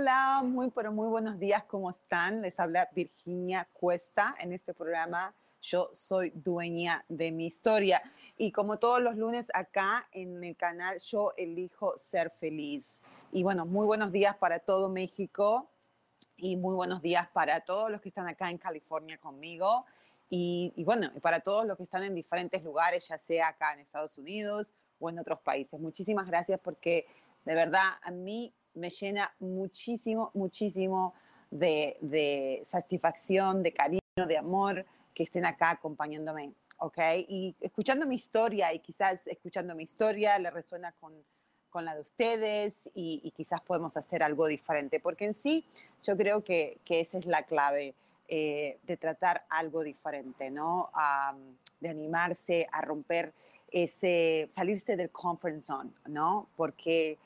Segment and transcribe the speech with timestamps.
[0.00, 2.40] Hola, muy pero muy buenos días, ¿cómo están?
[2.40, 5.34] Les habla Virginia Cuesta en este programa.
[5.60, 8.00] Yo soy dueña de mi historia
[8.36, 13.02] y como todos los lunes acá en el canal yo elijo ser feliz.
[13.32, 15.68] Y bueno, muy buenos días para todo México
[16.36, 19.84] y muy buenos días para todos los que están acá en California conmigo
[20.30, 23.80] y, y bueno, para todos los que están en diferentes lugares, ya sea acá en
[23.80, 25.80] Estados Unidos o en otros países.
[25.80, 27.04] Muchísimas gracias porque
[27.44, 31.14] de verdad a mí me llena muchísimo, muchísimo
[31.50, 36.98] de, satisfacción, de cariño, de amor que estén acá acompañándome, ¿ok?
[37.28, 41.12] Y escuchando mi historia y quizás escuchando mi historia le resuena con,
[41.70, 45.64] con la de ustedes y, quizás podemos hacer algo diferente, porque en sí
[46.02, 47.94] yo creo que, que esa es la clave
[48.28, 50.90] eh, de tratar algo diferente, ¿no?
[51.80, 53.32] de animarse a romper
[53.70, 56.48] ese, salirse del comfort zone, ¿no?
[56.56, 57.18] Porque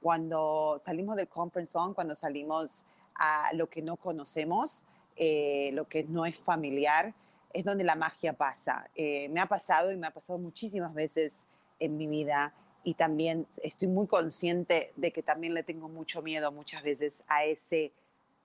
[0.00, 4.84] cuando salimos del conference zone, cuando salimos a lo que no conocemos,
[5.16, 7.14] eh, lo que no es familiar,
[7.52, 8.88] es donde la magia pasa.
[8.94, 11.44] Eh, me ha pasado y me ha pasado muchísimas veces
[11.78, 16.50] en mi vida y también estoy muy consciente de que también le tengo mucho miedo
[16.52, 17.92] muchas veces a ese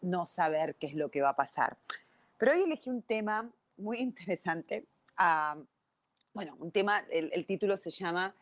[0.01, 1.77] no saber qué es lo que va a pasar.
[2.37, 4.85] Pero hoy elegí un tema muy interesante.
[5.15, 5.57] Ah,
[6.33, 8.35] bueno, un tema, el título se llama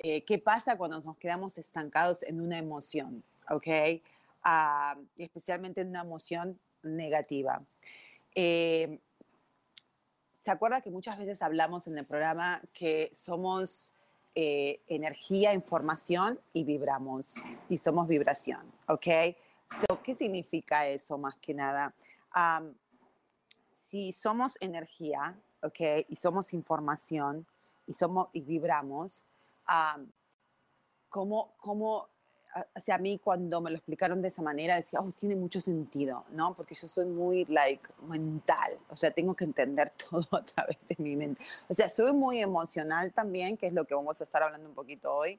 [0.00, 3.66] eh, qué pasa cuando nos quedamos estancados en una emoción, ¿ok?
[4.44, 7.62] Ah, especialmente en una emoción negativa.
[8.34, 9.00] Eh,
[10.40, 13.92] ¿Se acuerda que muchas veces hablamos en el programa que somos
[14.36, 17.34] eh, energía, información y vibramos?
[17.68, 19.34] Y somos vibración, ¿ok?
[20.04, 21.94] ¿Qué significa eso más que nada?
[23.70, 25.80] si somos energía, ¿ok?
[26.08, 27.46] Y somos información
[27.86, 29.24] y, somos, y vibramos,
[31.08, 32.08] como, como,
[32.74, 36.24] o sea, mí cuando me lo explicaron de esa manera decía, oh, tiene mucho sentido,
[36.30, 36.54] ¿no?
[36.54, 40.96] Porque yo soy muy, like, mental, o sea, tengo que entender todo a través de
[40.98, 41.42] mi mente.
[41.68, 44.74] O sea, soy muy emocional también, que es lo que vamos a estar hablando un
[44.74, 45.38] poquito hoy,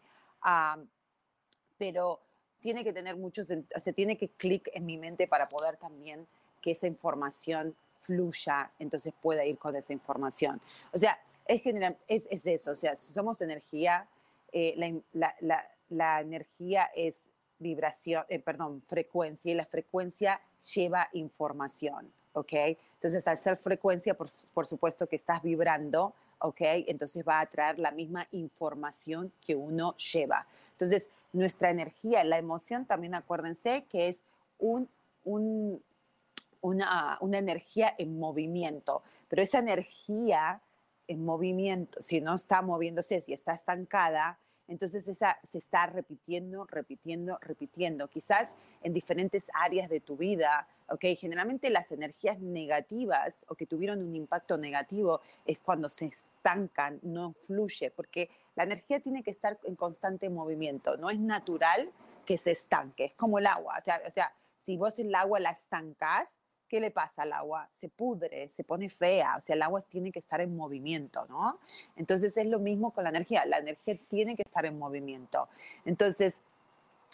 [1.78, 2.20] pero
[2.60, 6.28] tiene que tener mucho, o sea, tiene que clic en mi mente para poder también
[6.62, 10.62] que esa información fluya, entonces pueda ir con esa información.
[10.92, 14.08] O sea, es, general, es, es eso, o sea, somos energía,
[14.52, 20.40] eh, la, energía es vibración, eh, perdón, frecuencia y la frecuencia
[20.74, 22.54] lleva información, ¿ok?
[22.96, 26.62] Entonces, al ser frecuencia, por, supuesto que estás vibrando, ¿ok?
[26.88, 30.48] Entonces va a traer la misma información que uno lleva.
[30.72, 34.24] Entonces, nuestra energía, la emoción, también acuérdense que es
[34.58, 34.90] un,
[35.24, 40.62] una, una energía en movimiento, pero esa energía
[41.10, 47.40] en movimiento, si no está moviéndose, si está estancada, entonces esa se está repitiendo, repitiendo,
[47.42, 48.54] repitiendo, quizás
[48.84, 51.06] en diferentes áreas de tu vida, ¿ok?
[51.18, 57.34] Generalmente las energías negativas o que tuvieron un impacto negativo es cuando se estancan, no
[57.34, 61.92] fluye, porque la energía tiene que estar en constante movimiento, no es natural
[62.24, 65.40] que se estanque, es como el agua, o sea, o sea si vos el agua
[65.40, 66.38] la estancás,
[66.70, 67.68] ¿qué le pasa al agua?
[67.74, 71.60] Se pudre, se pone fea, o sea, el agua tiene que estar en movimiento, ¿no?
[71.96, 75.50] Entonces es lo mismo con la energía, la energía tiene que estar en movimiento.
[75.84, 76.42] Entonces,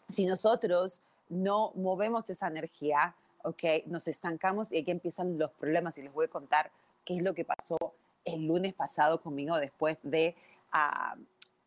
[0.07, 3.63] si nosotros no movemos esa energía, ¿ok?
[3.87, 6.69] Nos estancamos y aquí empiezan los problemas y les voy a contar
[7.03, 7.77] qué es lo que pasó
[8.25, 10.35] el lunes pasado conmigo después de...
[10.71, 11.15] Ah,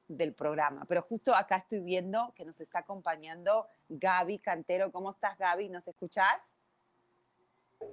[0.08, 0.87] del programa.
[0.88, 4.91] Pero justo acá estoy viendo que nos está acompañando Gaby Cantero.
[4.91, 5.69] ¿Cómo estás, Gaby?
[5.69, 6.41] ¿Nos escuchás?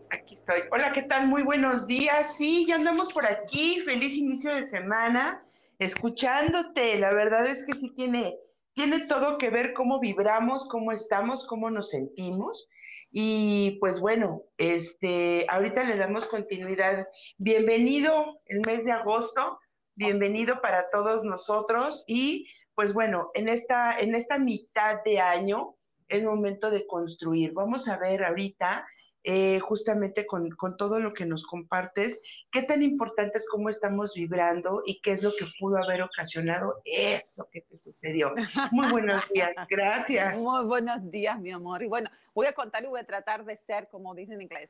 [0.09, 0.61] Aquí estoy.
[0.71, 1.27] Hola, ¿qué tal?
[1.27, 2.35] Muy buenos días.
[2.35, 3.81] Sí, ya andamos por aquí.
[3.85, 5.43] Feliz inicio de semana.
[5.77, 6.97] Escuchándote.
[6.97, 8.35] La verdad es que sí tiene,
[8.73, 12.67] tiene todo que ver cómo vibramos, cómo estamos, cómo nos sentimos.
[13.11, 17.07] Y pues bueno, este, ahorita le damos continuidad.
[17.38, 19.59] Bienvenido el mes de agosto,
[19.93, 25.75] bienvenido para todos nosotros y pues bueno, en esta, en esta mitad de año
[26.07, 27.53] es momento de construir.
[27.53, 28.85] Vamos a ver ahorita
[29.27, 34.83] eh, justamente con, todo lo que nos compartes, qué tan importante es cómo estamos vibrando
[34.86, 38.36] y qué es lo que pudo haber ocasionado eso que te sucedió.
[38.72, 40.38] Muy buenos días, gracias.
[40.38, 41.81] Muy buenos días, mi amor.
[41.81, 44.69] Y bueno, voy a contar y voy a tratar de ser, como dicen en inglés,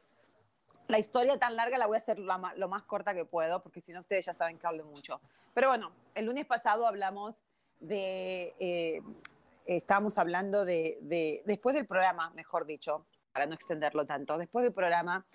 [0.87, 3.91] la historia tan larga la voy a hacer lo más, corta que puedo, porque si
[3.91, 5.19] no ustedes ya saben que hablo mucho.
[5.53, 7.35] Pero bueno, el lunes pasado hablamos
[7.81, 9.01] de, eh,
[9.65, 14.73] estábamos hablando de, de, después del programa, mejor dicho, para no extenderlo tanto, después del
[14.73, 15.27] programa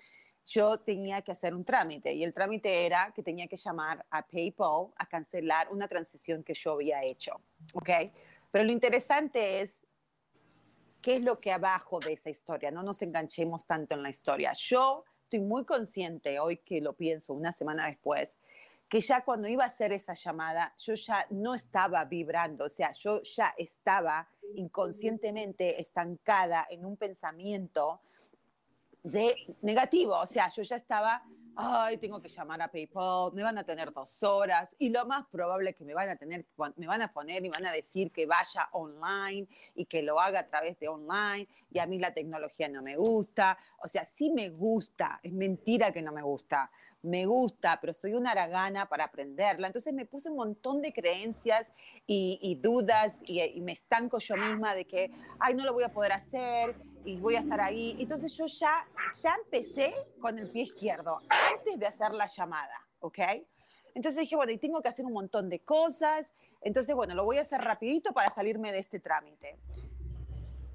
[0.43, 4.25] yo tenía que hacer un trámite y el trámite era que tenía que llamar a
[4.25, 7.39] PayPal a cancelar una transición que yo había hecho,
[7.75, 7.89] ¿ok?
[8.49, 9.81] Pero lo interesante es
[10.99, 14.53] qué es lo que abajo de esa historia, no nos enganchemos tanto en la historia.
[14.53, 18.35] Yo estoy muy consciente hoy que lo pienso una semana después,
[18.91, 22.91] que ya cuando iba a hacer esa llamada, yo ya no estaba vibrando, o sea,
[22.91, 28.01] yo ya estaba inconscientemente estancada en un pensamiento
[29.01, 31.23] de negativo, o sea, yo ya estaba,
[31.55, 35.25] ay, tengo que llamar a PayPal, me van a tener dos horas y lo más
[35.27, 36.45] probable es que me van a tener,
[36.75, 40.41] me van a poner y van a decir que vaya online y que lo haga
[40.41, 44.31] a través de online y a mí la tecnología no me gusta, o sea, sí
[44.31, 46.69] me gusta, es mentira que no me gusta,
[47.03, 49.67] me gusta, pero soy una aragana para aprenderla.
[49.67, 51.71] Entonces me puse un montón de creencias
[52.07, 56.11] y, dudas y, me estanco yo misma de que, ay, no lo voy a poder
[56.11, 56.75] hacer
[57.05, 57.95] y voy a estar ahí.
[57.99, 58.85] Entonces yo ya,
[59.21, 61.21] ya empecé con el pie izquierdo
[61.53, 63.19] antes de hacer la llamada, ¿ok?
[63.93, 66.31] Entonces dije, bueno, y tengo que hacer un montón de cosas.
[66.61, 69.59] Entonces, bueno, lo voy a hacer rapidito para salirme de este trámite.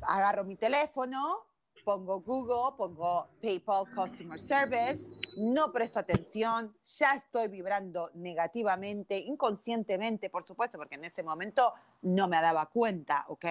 [0.03, 1.47] Agarro mi teléfono,
[1.87, 10.43] pongo Google, pongo PayPal Customer Service, no presto atención, ya estoy vibrando negativamente, inconscientemente, por
[10.43, 11.73] supuesto, porque en ese momento
[12.03, 13.45] no me daba cuenta, ¿ok?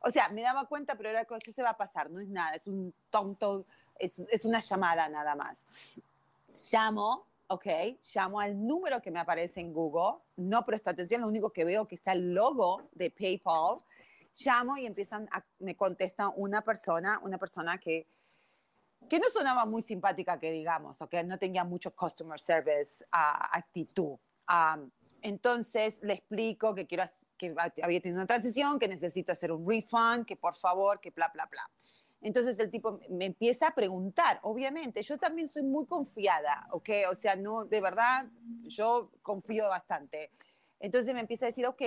[0.00, 2.54] O sea, me daba cuenta, pero era cosa se va a pasar, no es nada,
[2.54, 3.66] es un tonto,
[3.98, 5.66] es, es una llamada nada más.
[6.72, 7.66] Llamo, ok,
[8.14, 11.86] llamo al número que me aparece en Google, no presto atención, lo único que veo
[11.86, 13.80] que está el logo de PayPal,
[14.44, 18.06] llamo y empiezan a, me contesta una persona, una persona que,
[19.08, 23.46] que no sonaba muy simpática, que digamos, o que no tenía mucho customer service uh,
[23.52, 24.16] actitud.
[25.22, 27.04] entonces le explico que quiero
[27.36, 31.30] que había tenido una transición, que necesito hacer un refund, que por favor, que bla,
[31.32, 31.70] bla, bla.
[32.22, 36.88] Entonces el tipo me empieza a preguntar, obviamente, yo también soy muy confiada, ¿ok?
[37.12, 38.26] O sea, no, de verdad,
[38.66, 40.30] yo confío bastante.
[40.80, 41.82] Entonces me empieza a decir, ok,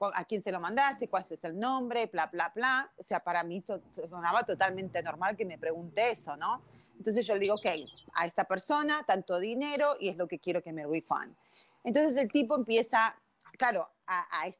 [0.00, 2.90] a quién se lo mandaste, cuál es el nombre, bla, bla, bla.
[2.96, 3.64] O sea, para mí
[4.08, 6.62] sonaba totalmente normal que me pregunte eso, ¿no?
[6.96, 7.66] Entonces yo le digo, ok,
[8.14, 11.34] a esta persona, tanto dinero y es lo que quiero que me refund.
[11.84, 13.14] Entonces el tipo empieza,
[13.56, 14.50] claro, a,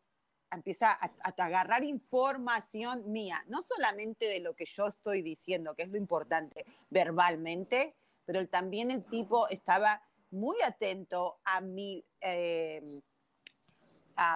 [0.50, 5.82] empieza a, a, agarrar información mía, no solamente de lo que yo estoy diciendo, que
[5.82, 12.05] es lo importante verbalmente, pero también el tipo estaba muy atento a mi...
[12.20, 13.00] Eh,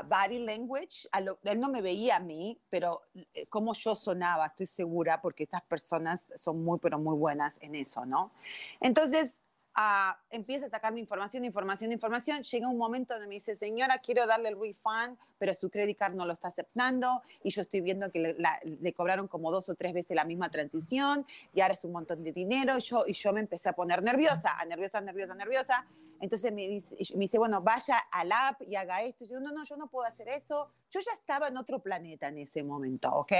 [0.04, 1.08] body language,
[1.44, 3.02] él no me veía a mí, pero
[3.34, 7.74] eh, cómo yo sonaba, estoy segura, porque estas personas son muy, pero muy buenas en
[7.74, 8.32] eso, ¿no?
[8.80, 9.36] Entonces,
[9.76, 12.42] uh, empieza a sacarme información, información, información.
[12.42, 16.14] Llega un momento donde me dice, señora, quiero darle el refund, pero su credit card
[16.14, 18.36] no lo está aceptando y yo estoy viendo que le,
[18.80, 22.22] le, cobraron como dos o tres veces la misma transición y ahora es un montón
[22.22, 22.78] de dinero.
[22.78, 25.86] Y yo, y yo me empecé a poner nerviosa, nerviosa, nerviosa, nerviosa.
[26.20, 29.24] Entonces me dice, me dice, bueno, vaya al app y haga esto.
[29.24, 30.70] Y yo, no, no, yo no puedo hacer eso.
[30.90, 33.32] Yo ya estaba en otro planeta en ese momento, ¿ok?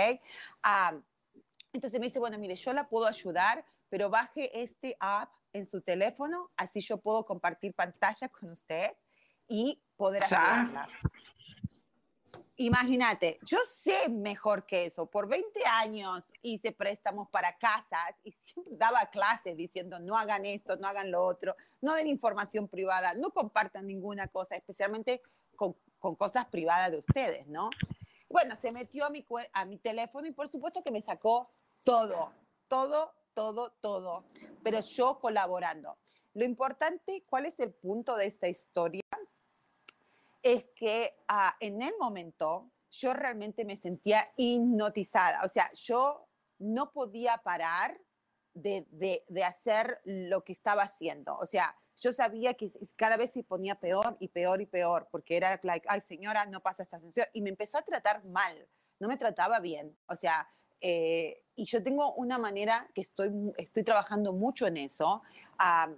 [0.65, 1.01] Uh,
[1.73, 5.81] entonces me dice, bueno, mire, yo la puedo ayudar, pero baje este app en su
[5.81, 8.93] teléfono, así yo puedo compartir pantalla con usted
[9.49, 10.87] y poder ayudarla.
[12.57, 15.07] Imagínate, yo sé mejor que eso.
[15.07, 20.77] Por 20 años hice préstamos para casas y siempre daba clases diciendo no hagan esto,
[20.77, 25.23] no hagan lo otro, no den información privada, no compartan ninguna cosa, especialmente
[25.57, 27.71] con, con cosas privadas de ustedes, ¿no?
[28.29, 31.51] Bueno, se metió a mi, a mi teléfono y por supuesto que me sacó
[31.85, 32.33] todo,
[32.69, 34.25] todo todo, todo,
[34.63, 35.99] pero yo colaborando.
[36.35, 39.03] Lo importante, ¿cuál es el punto de esta historia?
[40.43, 46.27] Es que ah, en el momento yo realmente me sentía hipnotizada, o sea, yo
[46.59, 47.99] no podía parar
[48.55, 53.45] de, de, hacer lo que estaba haciendo, o sea, yo sabía que cada vez se
[53.45, 57.29] ponía peor y peor y peor, porque era like, ay señora, no pasa esta sensación,
[57.33, 58.69] y me empezó a tratar mal,
[59.01, 60.47] no me trataba bien, o sea,
[60.81, 65.23] eh, y yo tengo una manera que estoy, estoy trabajando mucho en eso,
[65.59, 65.91] ah,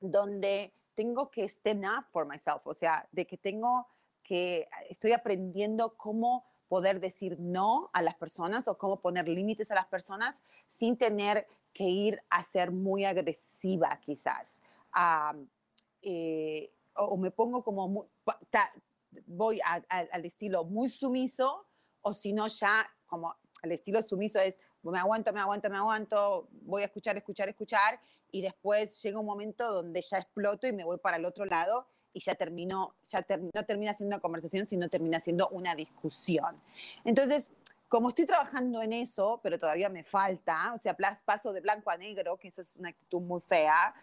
[0.00, 3.86] donde tengo que stand up for myself, o sea, de que tengo
[4.22, 9.74] que, estoy aprendiendo cómo poder decir no a las personas o cómo poner límites a
[9.74, 14.62] las personas sin tener que ir a ser muy agresiva quizás.
[14.92, 15.34] Ah,
[16.02, 18.06] eh, o me pongo como,
[19.26, 21.66] voy al estilo muy sumiso
[22.02, 24.58] o si no ya como el estilo sumiso es
[24.92, 28.00] me aguanto, me aguanto, me aguanto, voy a escuchar, escuchar, escuchar
[28.30, 31.86] y después llega un momento donde ya exploto y me voy para el otro lado
[32.12, 36.60] y ya termino, ya no termina siendo una conversación, sino termina siendo una discusión.
[37.04, 37.50] Entonces,
[37.88, 41.96] como estoy trabajando en eso, pero todavía me falta, o sea, paso de blanco a
[41.96, 43.94] negro, que eso es una actitud muy fea,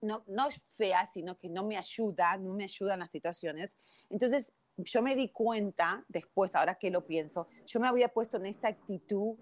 [0.00, 3.76] no, no fea, sino que no me ayuda, no me ayudan las situaciones.
[4.10, 8.46] Entonces, yo me di cuenta después, ahora que lo pienso, yo me había puesto en
[8.46, 9.36] esta actitud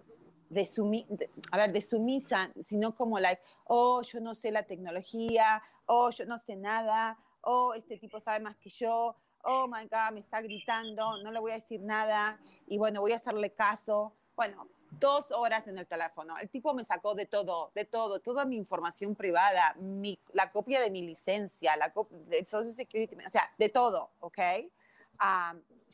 [0.49, 1.07] de, sumi
[1.53, 6.25] a ver, de sumisa, sino como like, oh, yo no sé la tecnología, oh, yo
[6.27, 10.41] no sé nada, oh, este tipo sabe más que yo, oh my God, me está
[10.41, 14.15] gritando, no le voy a decir nada y bueno, voy a hacerle caso.
[14.37, 16.35] Bueno, dos horas en el teléfono.
[16.39, 20.81] El tipo me sacó de todo, de todo, toda mi información privada, mi, la copia
[20.81, 24.39] de mi licencia, la de Social Security, o sea, de todo, ¿ok?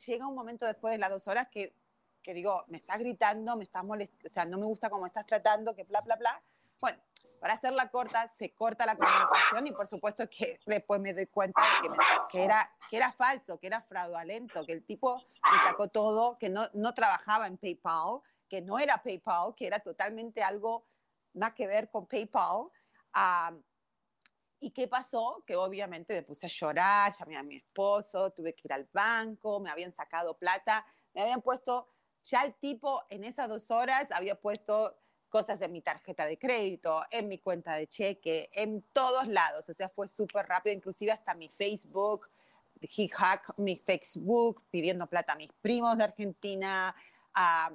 [0.06, 1.74] Llega un momento después de las dos horas que,
[2.22, 5.26] que digo, me estás gritando, me estás molestando, o sea, no me gusta cómo estás
[5.26, 6.38] tratando, que bla, bla, bla.
[6.80, 6.98] Bueno,
[7.40, 11.60] para hacerla corta, se corta la comunicación y por supuesto que después me doy cuenta
[11.60, 11.96] de que,
[12.30, 16.48] que, era, que era falso, que era fraudulento, que el tipo me sacó todo, que
[16.48, 20.84] no, no trabajaba en PayPal, que no era PayPal, que era totalmente algo
[21.32, 22.70] nada que ver con PayPal.
[24.58, 25.42] ¿Y qué pasó?
[25.46, 29.60] Que obviamente me puse a llorar, llamé a mi esposo, tuve que ir al banco,
[29.60, 31.88] me habían sacado plata, me habían puesto,
[32.24, 34.98] ya el tipo en esas dos horas había puesto
[35.28, 39.74] cosas en mi tarjeta de crédito, en mi cuenta de cheque, en todos lados, o
[39.74, 42.28] sea, fue súper rápido, inclusive hasta mi Facebook,
[42.80, 43.10] he
[43.58, 46.94] mi Facebook pidiendo plata a mis primos de Argentina,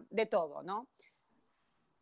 [0.09, 0.87] de todo, ¿no?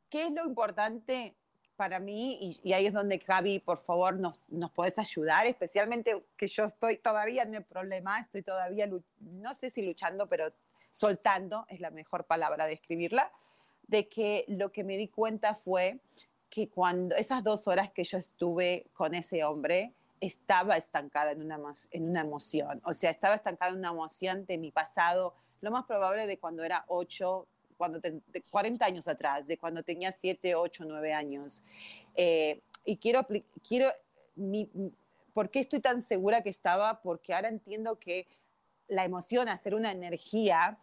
[0.09, 1.35] ¿Qué es lo importante?
[1.79, 6.49] Para mí, y, ahí es donde Javi, por favor, nos, nos puedes ayudar, especialmente que
[6.49, 8.85] yo estoy todavía en el problema, estoy todavía,
[9.21, 10.51] no sé si luchando, pero
[10.91, 13.31] soltando, es la mejor palabra de escribirla,
[13.87, 16.01] de que lo que me di cuenta fue
[16.49, 21.61] que cuando esas dos horas que yo estuve con ese hombre, estaba estancada en una,
[21.91, 25.85] en una emoción, o sea, estaba estancada en una emoción de mi pasado, lo más
[25.85, 27.47] probable de cuando era ocho,
[27.79, 31.63] cuando de 40 años atrás, de cuando tenía 7, 8, 9 años.
[32.13, 33.25] Eh, y quiero,
[33.65, 33.87] quiero
[34.35, 34.69] mi,
[35.33, 37.01] ¿por qué estoy tan segura que estaba?
[37.01, 38.27] Porque ahora entiendo que
[38.89, 40.77] la emoción, hacer una energía,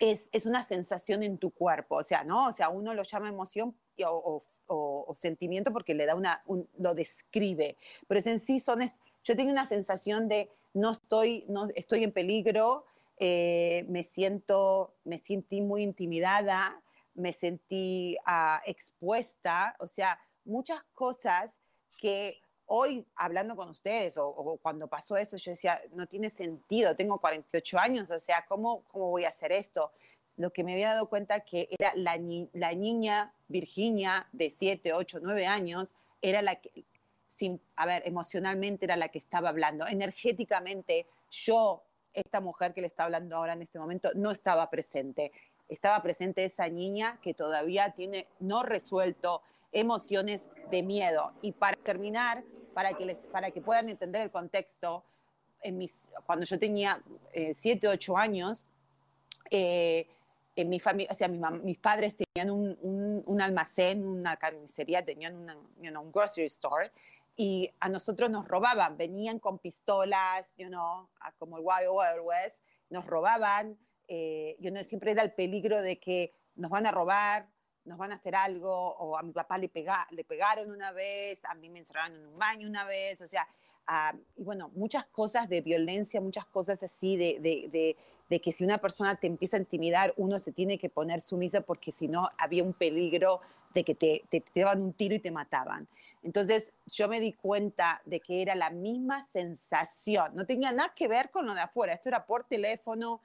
[0.00, 2.48] es, es una sensación en tu cuerpo, o sea, ¿no?
[2.48, 6.42] O sea, uno lo llama emoción o, o, sentimiento porque le da una,
[6.78, 7.76] lo describe,
[8.08, 12.02] pero es en sí son, es, yo tengo una sensación de no estoy, no estoy
[12.02, 12.86] en peligro,
[13.22, 21.60] eh, me siento, me sentí muy intimidada, me sentí ah, expuesta, o sea, muchas cosas
[21.98, 27.20] que hoy hablando con ustedes o, cuando pasó eso, yo decía, no tiene sentido, tengo
[27.20, 29.92] 48 años, o sea, ¿cómo, cómo voy a hacer esto?
[30.38, 32.18] Lo que me había dado cuenta que era la,
[32.54, 36.86] la niña Virginia de 7, 8, 9 años, era la que,
[37.28, 41.82] sin, a ver, emocionalmente era la que estaba hablando, energéticamente yo
[42.14, 45.32] esta mujer que le está hablando ahora en este momento no estaba presente.
[45.68, 51.32] Estaba presente esa niña que todavía tiene no resuelto emociones de miedo.
[51.42, 52.42] Y para terminar,
[52.74, 55.04] para que, les, para que puedan entender el contexto,
[56.26, 57.02] cuando yo tenía
[57.54, 58.66] 7, eh, 8 años,
[59.50, 60.08] eh,
[60.56, 66.12] en mi familia, o sea, mis padres tenían un, un, almacén, una carnicería, tenían un
[66.12, 66.90] grocery store,
[67.36, 71.08] y a nosotros nos robaban, venían con pistolas, you know,
[71.38, 75.98] como el Wild Wild West, nos robaban, eh, yo no, siempre era el peligro de
[76.00, 77.48] que nos van a robar,
[77.84, 81.44] nos van a hacer algo, o a mi papá le, pega, le pegaron una vez,
[81.44, 83.46] a mí me encerraron en un baño una vez, o sea,
[83.86, 87.96] ah, y bueno, muchas cosas de violencia, muchas cosas así de, de, de,
[88.38, 91.90] que si una persona te empieza a intimidar, uno se tiene que poner sumisa porque
[91.90, 93.40] si no había un peligro
[93.74, 95.88] de que te, te, te daban un tiro y te mataban.
[96.22, 101.08] Entonces yo me di cuenta de que era la misma sensación, no tenía nada que
[101.08, 103.20] ver con lo de afuera, esto era por teléfono,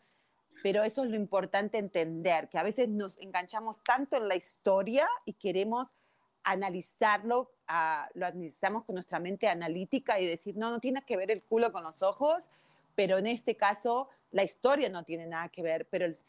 [0.64, 5.08] pero eso es lo importante entender, que a veces nos enganchamos tanto en la historia
[5.26, 5.90] y queremos
[6.44, 11.32] analizarlo, uh, lo analizamos con nuestra mente analítica y decir, no, no tiene que ver
[11.32, 12.50] el culo con los ojos,
[12.96, 16.20] pero en este caso la historia no tiene nada que ver, pero el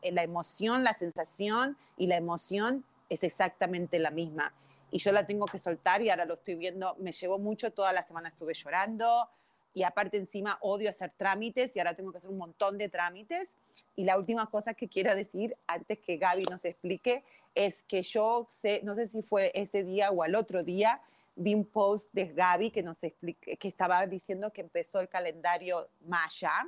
[0.00, 4.54] la emoción, la sensación y la emoción es exactamente la misma.
[4.90, 7.92] Y yo la tengo que soltar y ahora lo estoy viendo, me llevó mucho, toda
[7.92, 9.28] la semana estuve llorando
[9.74, 13.56] y aparte encima odio hacer trámites y ahora tengo que hacer un montón de trámites.
[13.94, 18.48] Y la última cosa que quiero decir antes que Gaby nos explique es que yo
[18.50, 21.02] sé, no sé si fue ese día o al otro día,
[21.36, 25.90] vi un post de Gaby que nos explique, que estaba diciendo que empezó el calendario
[26.06, 26.66] Maya.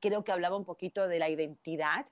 [0.00, 2.06] Creo que hablaba un poquito de la identidad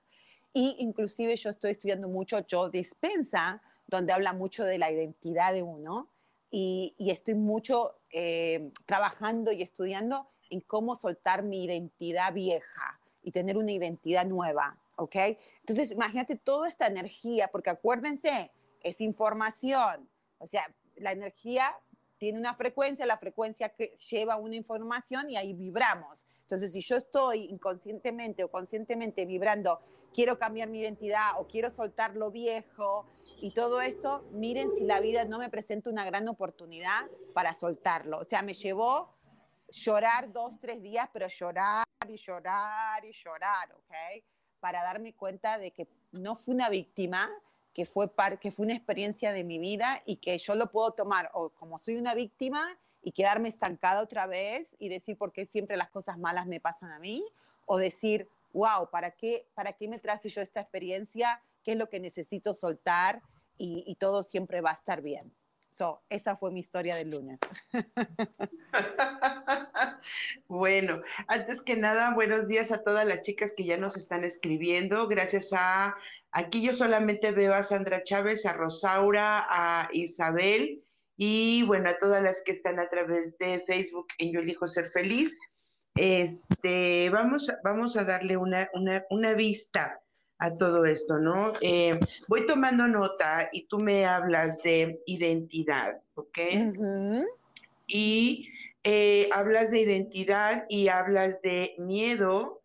[0.52, 5.62] y inclusive yo estoy estudiando mucho Joe Dispensa, donde habla mucho de la identidad de
[5.62, 6.08] uno
[6.50, 13.56] y, estoy mucho eh, trabajando y estudiando en cómo soltar mi identidad vieja y tener
[13.56, 15.16] una identidad nueva, ¿ok?
[15.60, 21.76] Entonces, imagínate toda esta energía, porque acuérdense, es información, o sea, la energía
[22.18, 26.26] tiene una frecuencia, la frecuencia que lleva una información y ahí vibramos.
[26.42, 29.80] Entonces, si yo estoy inconscientemente o conscientemente vibrando,
[30.14, 33.06] quiero cambiar mi identidad o quiero soltar lo viejo
[33.40, 38.18] y todo esto, miren si la vida no me presenta una gran oportunidad para soltarlo.
[38.18, 39.14] O sea, me llevó
[39.68, 44.24] llorar dos, tres días, pero llorar y llorar y llorar, ¿ok?
[44.60, 47.30] Para darme cuenta de que no fui una víctima,
[47.74, 51.30] que fue, que fue una experiencia de mi vida y que yo lo puedo tomar
[51.34, 55.76] o como soy una víctima y quedarme estancada otra vez y decir por qué siempre
[55.76, 57.22] las cosas malas me pasan a mí,
[57.66, 61.42] o decir, wow, ¿para qué, para qué me traje yo esta experiencia?
[61.62, 63.22] ¿Qué es lo que necesito soltar?
[63.56, 65.32] Y todo siempre va a estar bien.
[65.74, 67.40] So, esa fue mi historia del lunes.
[70.46, 75.08] bueno, antes que nada, buenos días a todas las chicas que ya nos están escribiendo.
[75.08, 75.96] Gracias a,
[76.30, 80.84] aquí yo solamente veo a Sandra Chávez, a Rosaura, a Isabel
[81.16, 84.90] y bueno, a todas las que están a través de Facebook en Yo elijo ser
[84.90, 85.36] feliz.
[85.96, 90.03] Este, vamos, vamos a darle una, una, una vista
[90.38, 91.52] a todo esto, ¿no?
[91.60, 91.98] Eh,
[92.28, 96.38] voy tomando nota y tú me hablas de identidad, ¿ok?
[97.86, 98.48] Y
[98.82, 102.62] eh, hablas de identidad y hablas de miedo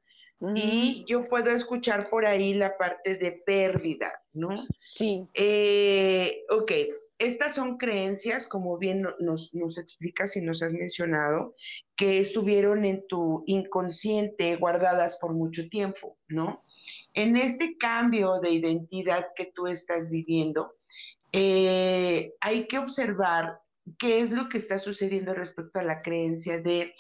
[0.56, 4.66] y yo puedo escuchar por ahí la parte de pérdida, ¿no?
[4.96, 5.28] Sí.
[5.34, 6.72] Eh, ok,
[7.18, 11.56] estas son creencias, como bien nos, nos, explicas y nos has mencionado,
[11.98, 16.64] que estuvieron en tu inconsciente guardadas por mucho tiempo, ¿no?
[17.20, 20.76] En este cambio de identidad que tú estás viviendo,
[21.34, 23.60] eh, hay que observar
[23.98, 26.94] qué es lo que está sucediendo respecto a la creencia de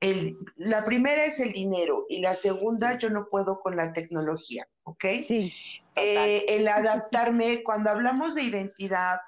[0.00, 4.66] el, la primera es el dinero y la segunda yo no puedo con la tecnología,
[4.84, 5.04] ¿ok?
[5.22, 5.52] Sí.
[5.94, 9.18] Eh, el adaptarme, cuando hablamos de identidad,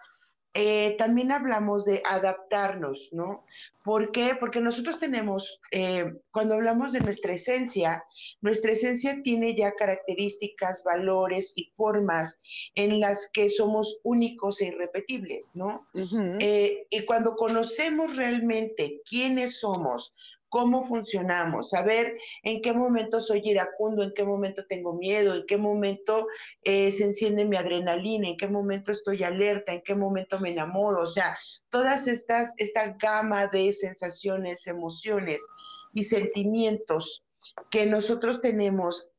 [0.54, 3.44] eh, también hablamos de adaptarnos, ¿no?
[3.84, 4.36] ¿Por qué?
[4.38, 8.04] Porque nosotros tenemos, eh, cuando hablamos de nuestra esencia,
[8.40, 12.40] nuestra esencia tiene ya características, valores y formas
[12.74, 15.86] en las que somos únicos e irrepetibles, ¿no?
[16.40, 20.12] Eh, y cuando conocemos realmente quiénes somos,
[20.48, 25.56] cómo funcionamos, saber en qué momento soy iracundo, en qué momento tengo miedo, en qué
[25.56, 26.26] momento
[26.62, 31.02] eh, se enciende mi adrenalina, en qué momento estoy alerta, en qué momento me enamoro,
[31.02, 35.46] o sea, todas estas, esta gama de sensaciones, emociones
[35.92, 37.24] y sentimientos
[37.70, 39.12] que nosotros tenemos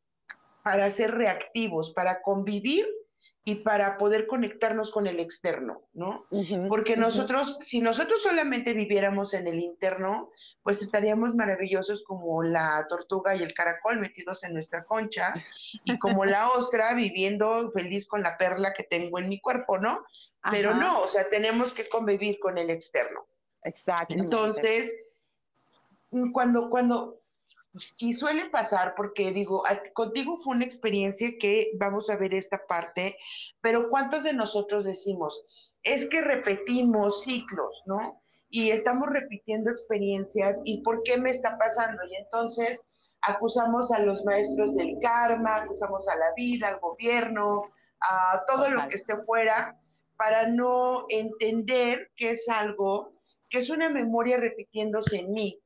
[0.64, 2.86] para ser reactivos, para convivir
[3.50, 6.28] y para poder conectarnos con el externo, ¿no?
[6.68, 10.30] Porque nosotros, si nosotros solamente viviéramos en el interno,
[10.62, 15.34] pues estaríamos maravillosos como la tortuga y el caracol metidos en nuestra concha
[15.84, 20.06] y como la ostra viviendo feliz con la perla que tengo en mi cuerpo, ¿no?
[20.52, 23.26] Pero no, o sea, tenemos que convivir con el externo.
[23.64, 24.14] Exacto.
[24.14, 24.94] Entonces,
[26.32, 27.19] cuando, cuando,
[27.98, 33.18] y suele pasar porque digo, contigo fue una experiencia que vamos a ver esta parte,
[33.62, 35.72] pero ¿cuántos de nosotros decimos?
[35.84, 38.22] Es que repetimos ciclos, ¿no?
[38.50, 42.04] Y estamos repitiendo experiencias y ¿por qué me está pasando?
[42.10, 42.84] Y entonces
[43.22, 48.88] acusamos a los maestros del karma, acusamos a la vida, al gobierno, a todo lo
[48.88, 49.80] que esté fuera,
[50.18, 53.14] para no entender que es algo,
[53.50, 55.62] que es una memoria repitiéndose en mí,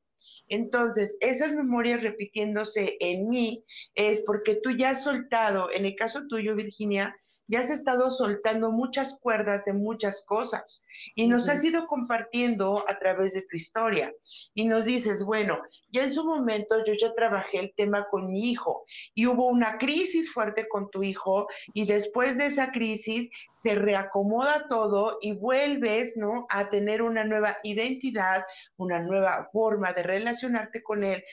[0.48, 3.64] entonces, esas memorias repitiéndose en mí
[3.96, 7.16] es porque tú ya has soltado, en el caso tuyo, Virginia,
[7.48, 10.82] ya has estado soltando muchas cuerdas de muchas cosas
[11.16, 14.14] y nos has ido compartiendo a través de tu historia.
[14.54, 18.52] Y nos dices, bueno, ya en su momento yo ya trabajé el tema con mi
[18.52, 23.76] hijo y hubo una crisis fuerte con tu hijo y después de esa crisis se
[23.76, 26.46] reacomoda todo y vuelves, ¿no?
[26.50, 28.46] A tener una nueva identidad,
[28.78, 31.24] una nueva forma de relacionarte con él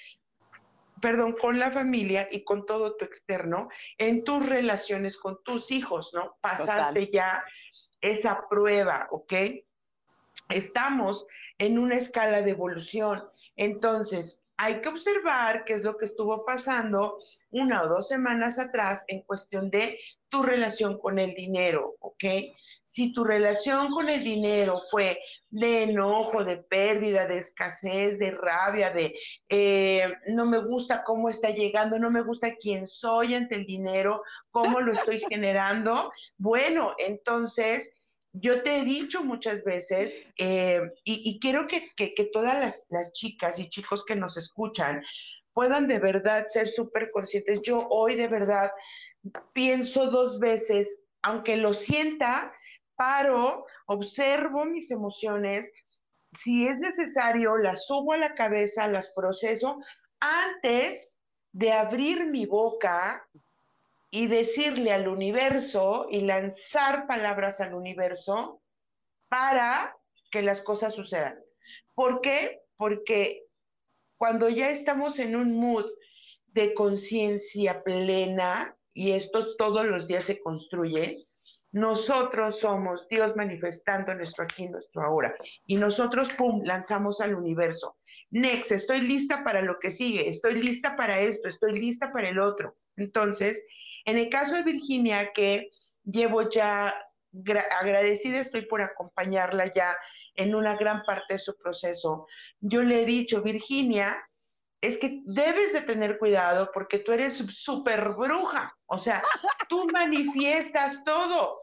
[1.01, 6.13] perdón, con la familia y con todo tu externo en tus relaciones con tus hijos,
[6.15, 6.37] ¿no?
[6.41, 7.45] Pasaste ya
[8.01, 9.33] esa prueba, ¿ok?
[10.49, 11.27] Estamos
[11.59, 13.23] en una escala de evolución.
[13.57, 17.19] Entonces, hay que observar qué es lo que estuvo pasando
[17.51, 22.25] una o dos semanas atrás en cuestión de tu relación con el dinero, ¿ok?
[22.85, 25.19] Si tu relación con el dinero fue
[25.51, 29.15] de enojo, de pérdida, de escasez, de rabia, de
[29.49, 34.23] eh, no me gusta cómo está llegando, no me gusta quién soy ante el dinero,
[34.51, 37.93] cómo lo estoy generando, bueno, entonces
[38.33, 41.91] yo te he dicho muchas veces, eh, y, quiero que,
[42.33, 45.03] todas las, las, chicas y chicos que nos escuchan
[45.53, 47.61] puedan de verdad ser súper conscientes.
[47.63, 48.71] Yo hoy de verdad
[49.53, 52.55] pienso dos veces, aunque lo sienta,
[53.01, 55.73] paro, observo mis emociones,
[56.37, 59.81] si es necesario, las subo a la cabeza, las proceso
[60.21, 61.19] antes
[61.51, 63.27] de abrir mi boca
[64.11, 68.61] y decirle al universo y lanzar palabras al universo
[69.31, 69.97] para
[70.31, 71.41] que las cosas sucedan.
[71.95, 72.61] ¿Por qué?
[72.77, 73.47] Porque
[74.19, 75.87] cuando ya estamos en un mood
[76.49, 81.27] de conciencia plena, y esto todos los días se construye,
[81.73, 85.35] nosotros somos Dios manifestando nuestro aquí, nuestro ahora.
[85.67, 87.97] Y nosotros, pum, lanzamos al universo.
[88.31, 92.39] Next, estoy lista para lo que sigue, estoy lista para esto, estoy lista para el
[92.39, 92.77] otro.
[92.97, 93.67] Entonces,
[94.05, 95.71] en el caso de Virginia, que
[96.05, 96.95] llevo ya
[97.81, 99.97] agradecida estoy por acompañarla ya
[100.35, 102.27] en una gran parte de su proceso.
[102.61, 104.19] Yo le he dicho, Virginia,
[104.81, 109.23] es que debes de tener cuidado porque tú eres súper bruja, o sea,
[109.69, 111.63] tú manifiestas todo,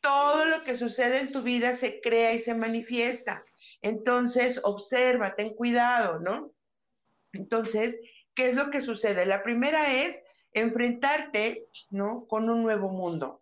[0.00, 3.42] todo lo que sucede en tu vida se crea y se manifiesta.
[3.80, 6.52] Entonces, observa, ten cuidado, ¿no?
[7.32, 8.00] Entonces,
[8.34, 9.26] ¿qué es lo que sucede?
[9.26, 12.26] La primera es enfrentarte, ¿no?
[12.26, 13.41] Con un nuevo mundo.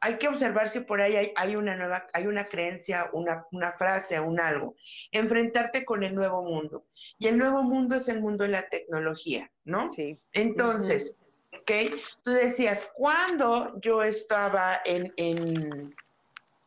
[0.00, 4.18] Hay que observar si por ahí hay, una nueva, hay una creencia, una, una frase,
[4.18, 4.74] un algo.
[5.12, 6.86] Enfrentarte con el nuevo mundo.
[7.18, 9.90] Y el nuevo mundo es el mundo de la tecnología, ¿no?
[9.90, 10.18] Sí.
[10.32, 11.16] Entonces,
[11.52, 11.70] ¿ok?
[12.22, 15.94] Tú decías, cuando yo estaba en, en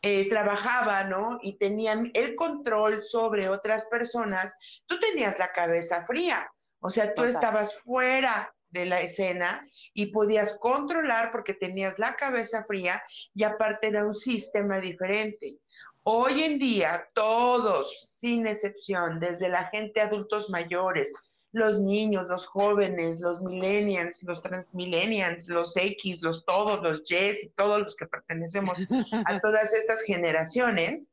[0.05, 1.39] eh, trabajaba, ¿no?
[1.41, 6.51] Y tenía el control sobre otras personas, tú tenías la cabeza fría.
[6.81, 12.65] O sea, tú estabas fuera de la escena y podías controlar porque tenías la cabeza
[12.65, 13.01] fría
[13.33, 15.59] y aparte era un sistema diferente.
[16.01, 21.13] Hoy en día todos, sin excepción, desde la gente adultos mayores,
[21.53, 27.49] los niños, los jóvenes, los millennials, los transmillennials, los X, los todos, los Y y
[27.49, 28.79] todos los que pertenecemos
[29.25, 31.11] a todas estas generaciones,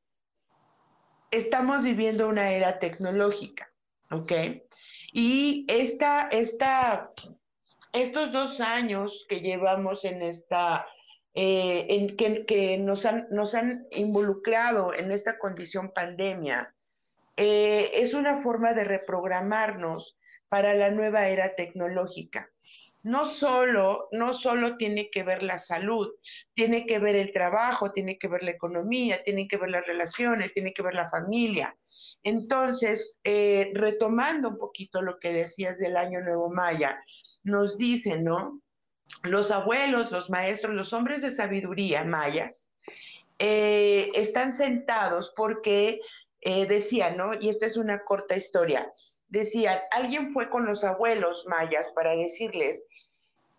[1.30, 3.70] estamos viviendo una era tecnológica,
[4.10, 4.32] ¿ok?
[5.12, 7.10] Y esta, esta
[7.92, 10.86] estos dos años que llevamos en esta,
[11.34, 16.74] eh, en que, nos, han, nos, han, involucrado en esta condición pandemia,
[17.36, 20.16] eh, es una forma de reprogramarnos
[20.48, 22.50] para la nueva era tecnológica.
[23.02, 26.10] No solo, no solo tiene que ver la salud,
[26.52, 30.52] tiene que ver el trabajo, tiene que ver la economía, tiene que ver las relaciones,
[30.52, 31.74] tiene que ver la familia.
[32.22, 37.02] Entonces, eh, retomando un poquito lo que decías del Año Nuevo Maya,
[37.42, 38.60] nos dicen, ¿no?
[39.22, 42.68] Los abuelos, los maestros, los hombres de sabiduría mayas,
[43.38, 46.00] eh, están sentados porque
[46.40, 47.32] eh, decían, ¿no?
[47.38, 48.92] Y esta es una corta historia.
[49.28, 52.86] Decían, alguien fue con los abuelos mayas para decirles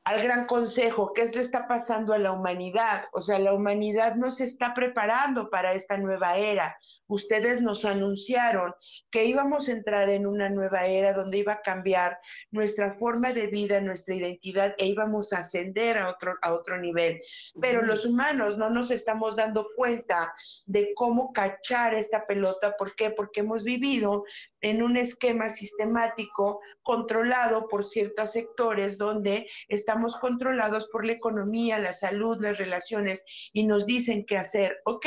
[0.04, 3.06] al gran consejo, ¿qué le está pasando a la humanidad?
[3.14, 6.76] O sea, la humanidad no se está preparando para esta nueva era
[7.12, 8.74] ustedes nos anunciaron
[9.12, 12.18] que íbamos a entrar en una nueva era donde iba a cambiar
[12.52, 17.22] nuestra forma de vida, nuestra identidad e íbamos a ascender a otro, a otro nivel.
[17.60, 20.34] Pero los humanos no nos estamos dando cuenta
[20.66, 22.78] de cómo cachar esta pelota.
[22.78, 23.12] ¿Por qué?
[23.12, 24.24] Porque hemos vivido
[24.62, 31.94] en un esquema sistemático controlado por ciertos sectores donde estamos controlados por la economía, la
[31.94, 34.80] salud, las relaciones y nos dicen qué hacer.
[34.86, 35.06] Ok,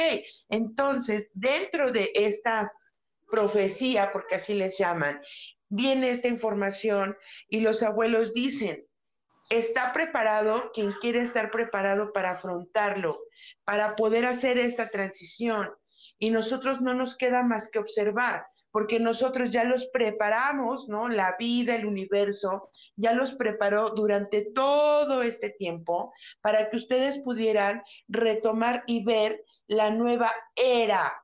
[0.51, 2.71] entonces dentro de esta
[3.31, 5.23] profecía, porque así les llaman,
[5.71, 7.17] viene esta información
[7.49, 8.87] y los abuelos dicen,
[9.49, 13.19] está preparado quien quiere estar preparado para afrontarlo,
[13.65, 15.71] para poder hacer esta transición.
[16.19, 21.09] Y nosotros no nos queda más que observar porque nosotros ya los preparamos, ¿no?
[21.09, 27.85] La vida, el universo, ya los preparó durante todo este tiempo para que ustedes pudieran
[28.09, 31.24] retomar y ver la nueva era.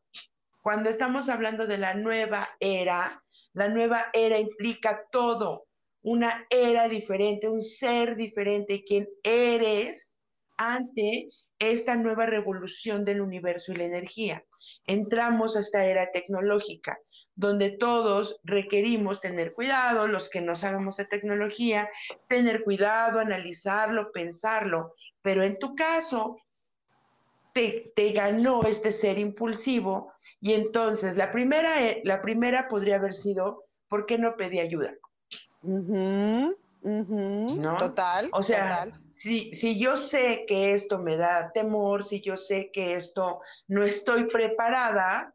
[0.62, 3.22] Cuando estamos hablando de la nueva era,
[3.54, 5.66] la nueva era implica todo,
[6.02, 10.18] una era diferente, un ser diferente, quien eres
[10.56, 14.44] ante esta nueva revolución del universo y la energía.
[14.86, 16.98] Entramos a esta era tecnológica,
[17.34, 21.88] donde todos requerimos tener cuidado, los que no sabemos de tecnología,
[22.28, 26.36] tener cuidado, analizarlo, pensarlo, pero en tu caso,
[27.52, 33.66] te, ganó este ser impulsivo y entonces la primera, eh, la primera podría haber sido,
[33.88, 34.94] ¿por qué no pedí ayuda?
[37.78, 38.30] Total.
[38.32, 42.94] O sea, Si, si yo sé que esto me da temor, si yo sé que
[42.94, 45.34] esto no estoy preparada,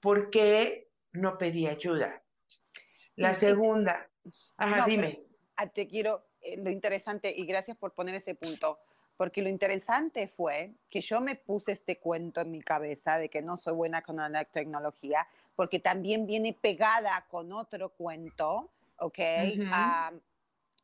[0.00, 2.22] ¿por qué no pedí ayuda?
[3.16, 4.08] La segunda.
[4.56, 5.24] Ajá, dime.
[5.56, 8.78] Ah, te quiero, eh, lo interesante, y gracias por poner ese punto,
[9.18, 13.42] porque lo interesante fue que yo me puse este cuento en mi cabeza de que
[13.42, 15.26] no soy buena con la tecnología,
[15.56, 19.18] porque también viene pegada con otro cuento ¿ok?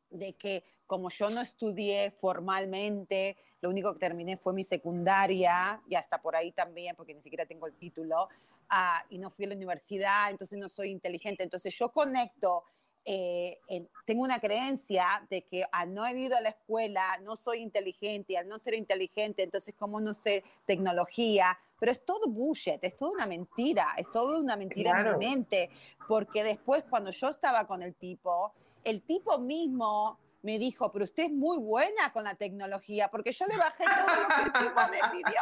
[0.09, 5.95] de que como yo no estudié formalmente, lo único que terminé fue mi secundaria y
[5.95, 8.25] hasta por ahí también, porque ni siquiera tengo el título,
[8.69, 11.43] uh, y no fui a la universidad, entonces no soy inteligente.
[11.43, 12.65] Entonces yo conecto,
[13.05, 13.57] eh,
[14.05, 18.33] tengo una creencia de que al no haber ido a la escuela no soy inteligente,
[18.33, 22.95] y al no ser inteligente, entonces como no sé tecnología, pero es todo bullshit, es
[22.97, 25.69] toda una mentira, es toda una mentira en mi mente,
[26.07, 31.23] porque después cuando yo estaba con el tipo, el tipo mismo me dijo, pero usted
[31.23, 34.79] es muy buena con la tecnología, porque yo le bajé todo lo que el tipo
[34.91, 35.41] me pidió.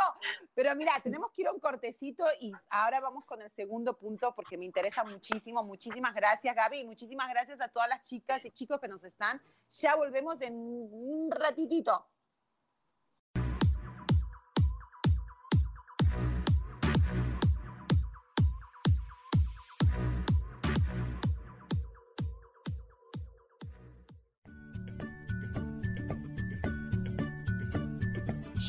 [0.54, 4.34] Pero mira, tenemos que ir a un cortecito y ahora vamos con el segundo punto
[4.34, 5.62] porque me interesa muchísimo.
[5.62, 9.42] Muchísimas gracias, Gaby, muchísimas gracias a todas las chicas y chicos que nos están.
[9.82, 12.08] Ya volvemos en un ratitito.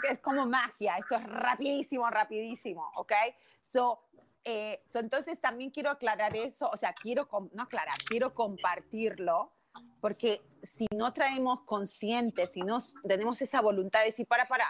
[0.00, 3.12] Que es como magia, esto es rapidísimo, rapidísimo, ¿ok?
[3.60, 4.02] So,
[4.44, 9.52] eh, so, entonces también quiero aclarar eso, o sea, quiero, no aclarar, quiero compartirlo,
[10.00, 14.66] porque si no traemos conscientes, si no tenemos esa voluntad de decir, para, para,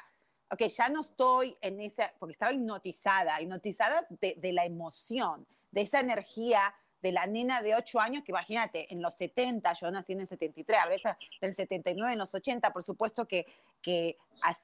[0.50, 5.82] ok, ya no estoy en esa, porque estaba hipnotizada, hipnotizada de, de la emoción, de
[5.82, 10.12] esa energía de la nena de 8 años, que imagínate, en los 70, yo nací
[10.12, 13.46] en el 73, a veces del 79, en los 80, por supuesto que,
[13.82, 14.16] que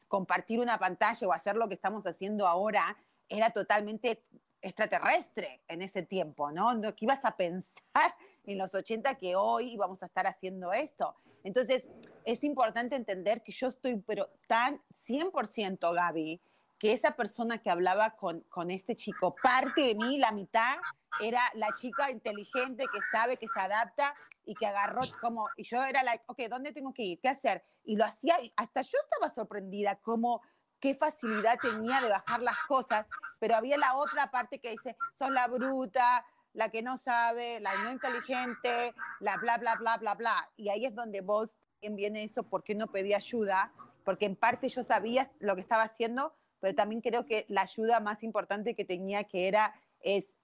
[0.09, 2.97] compartir una pantalla o hacer lo que estamos haciendo ahora
[3.29, 4.25] era totalmente
[4.61, 6.75] extraterrestre en ese tiempo, ¿no?
[6.75, 6.95] ¿no?
[6.95, 8.15] ¿Qué ibas a pensar
[8.47, 11.15] en los 80 que hoy íbamos a estar haciendo esto?
[11.45, 11.89] Entonces,
[12.25, 16.41] es importante entender que yo estoy, pero tan 100% Gaby,
[16.79, 20.77] que esa persona que hablaba con, con este chico, parte de mí, la mitad,
[21.21, 24.15] era la chica inteligente que sabe, que se adapta
[24.49, 27.21] y que agarró como, y yo era la, ok, ¿dónde tengo que ir?
[27.21, 27.63] ¿Qué hacer?
[27.85, 30.41] Y lo hacía, hasta yo estaba sorprendida como
[30.81, 33.05] qué facilidad tenía de bajar las cosas,
[33.39, 37.75] pero había la otra parte que dice, sos la bruta, la que no sabe, la
[37.83, 40.51] no inteligente, la bla, bla, bla, bla, bla.
[40.57, 43.71] Y ahí es donde vos también viene eso, ¿por qué no pedí ayuda?
[44.03, 48.01] Porque en parte yo sabía lo que estaba haciendo, pero también creo que la ayuda
[48.01, 50.38] más importante que tenía que era es,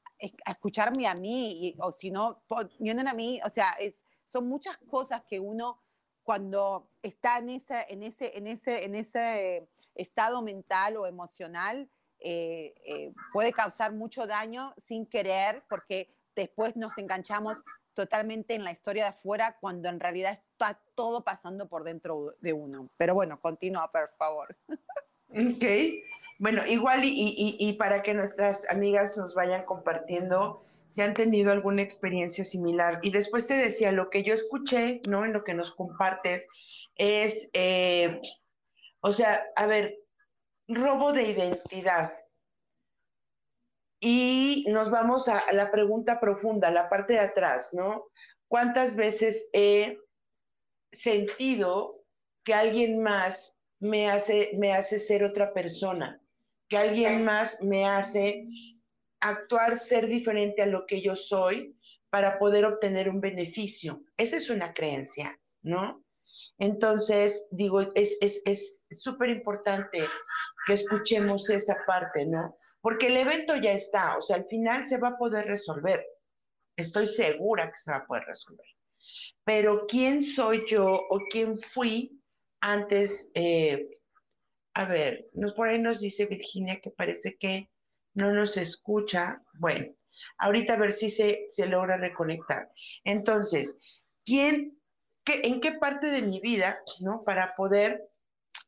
[0.46, 2.42] escucharme a mí, o si no,
[2.78, 5.80] vienen a mí, o sea, es, son muchas cosas que uno
[6.22, 12.74] cuando está en, esa, en, ese, en, ese, en ese estado mental o emocional, eh,
[12.86, 19.04] eh, puede causar mucho daño sin querer, porque después nos enganchamos totalmente en la historia
[19.04, 22.88] de afuera cuando en realidad está todo pasando por dentro de uno.
[22.96, 24.56] Pero bueno, continúa, por favor.
[25.28, 25.64] Ok.
[26.38, 32.44] Bueno, igual y, para que nuestras amigas nos vayan compartiendo si han tenido alguna experiencia
[32.44, 32.98] similar.
[33.02, 35.24] Y después te decía, lo que yo escuché, ¿no?
[35.24, 36.46] En lo que nos compartes
[36.96, 38.20] es, eh,
[39.00, 39.98] o sea, a ver,
[40.66, 42.12] robo de identidad.
[44.00, 48.06] Y nos vamos a, la pregunta profunda, la parte de atrás, ¿no?
[48.48, 49.98] ¿Cuántas veces he
[50.92, 52.04] sentido
[52.44, 56.20] que alguien más me hace, me hace ser otra persona?
[56.74, 58.48] Que alguien más me hace
[59.20, 61.78] actuar, ser diferente a lo que yo soy
[62.10, 64.02] para poder obtener un beneficio.
[64.16, 66.04] Esa es una creencia, ¿no?
[66.58, 68.18] Entonces, digo, es
[68.90, 70.04] súper es, importante
[70.66, 72.58] que escuchemos esa parte, ¿no?
[72.80, 76.04] Porque el evento ya está, o sea, al final se va a poder resolver.
[76.76, 78.66] Estoy segura que se va a poder resolver.
[79.44, 82.20] Pero ¿quién soy yo o quién fui
[82.60, 83.30] antes?
[83.34, 83.94] Eh,
[84.74, 87.70] a ver, por ahí nos dice Virginia que parece que
[88.14, 89.42] no nos escucha.
[89.54, 89.94] Bueno,
[90.38, 92.70] ahorita a ver si se, se logra reconectar.
[93.04, 93.78] Entonces,
[94.24, 94.78] ¿quién
[95.26, 97.22] en qué parte de mi vida, ¿no?
[97.24, 98.06] Para poder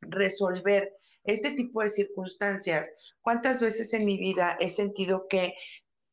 [0.00, 2.92] resolver este tipo de circunstancias.
[3.20, 5.54] ¿Cuántas veces en mi vida he sentido que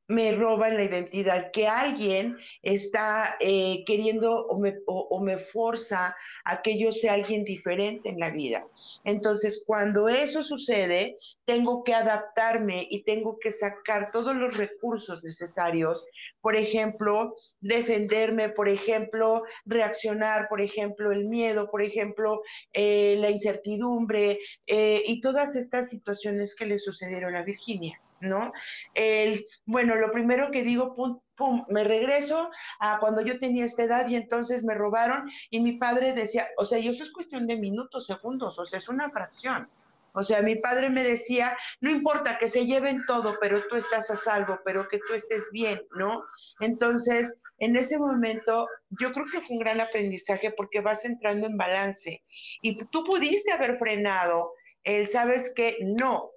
[0.07, 6.61] me roban la identidad, que alguien está eh, queriendo o me, o, me, forza a
[6.61, 8.63] que yo sea alguien diferente en la vida.
[9.05, 16.05] Entonces, cuando eso sucede, tengo que adaptarme y tengo que sacar todos los recursos necesarios,
[16.41, 22.41] por ejemplo, defenderme, por ejemplo, reaccionar, por ejemplo, el miedo, por ejemplo,
[22.73, 27.99] eh, la incertidumbre eh, y todas estas situaciones que le sucedieron a Virginia.
[28.23, 28.51] ¿No?
[28.93, 33.83] El, bueno, lo primero que digo, pum, pum, me regreso a cuando yo tenía esta
[33.83, 37.47] edad y entonces me robaron y mi padre decía, o sea, y eso es cuestión
[37.47, 39.69] de minutos, segundos, o sea, es una fracción.
[40.15, 44.11] O sea, mi padre me decía, no importa que se lleven todo, pero tú estás
[44.11, 46.23] a salvo, pero que tú estés bien, ¿no?
[46.59, 48.67] Entonces, en ese momento,
[48.99, 52.23] yo creo que fue un gran aprendizaje porque vas entrando en balance.
[52.61, 56.29] Y tú pudiste haber frenado el, sabes que no,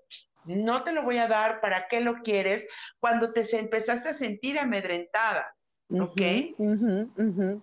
[0.47, 2.67] no te lo voy a dar, ¿para qué lo quieres?
[3.01, 5.57] Cuando te empezaste a sentir amedrentada.
[5.89, 6.21] ¿Ok?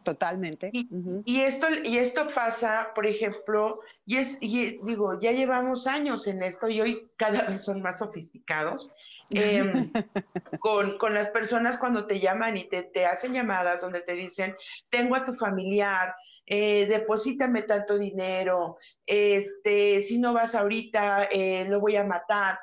[0.04, 0.72] totalmente.
[0.72, 6.42] Y, esto, y esto pasa, por ejemplo, y es, y digo, ya llevamos años en
[6.42, 8.90] esto y hoy cada vez son más sofisticados.
[9.32, 9.92] Em,
[10.60, 14.56] con, con, las personas cuando te llaman y te, te, hacen llamadas donde te dicen,
[14.90, 16.16] tengo a tu familiar,
[16.46, 22.60] eh, deposítame tanto dinero, este, si no vas ahorita, eh, lo voy a matar.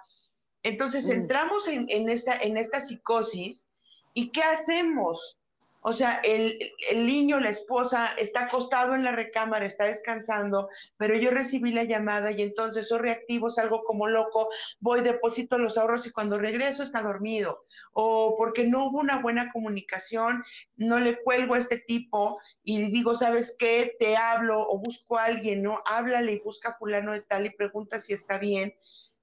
[0.63, 1.13] Entonces mm.
[1.13, 3.69] entramos en, en, esta, en esta psicosis
[4.13, 5.40] y ¿qué hacemos?
[5.83, 6.59] O sea, el,
[6.91, 11.85] el, niño, la esposa, está acostado en la recámara, está descansando, pero yo recibí la
[11.85, 16.83] llamada y entonces soy reactivo, salgo como loco, voy, deposito los ahorros y cuando regreso
[16.83, 17.65] está dormido.
[17.93, 20.45] O porque no hubo una buena comunicación,
[20.77, 23.97] no le cuelgo a este tipo y digo, ¿sabes qué?
[23.99, 25.83] Te hablo o busco a alguien, ¿no?
[25.87, 28.75] Háblale y busca a fulano de tal y pregunta si está bien,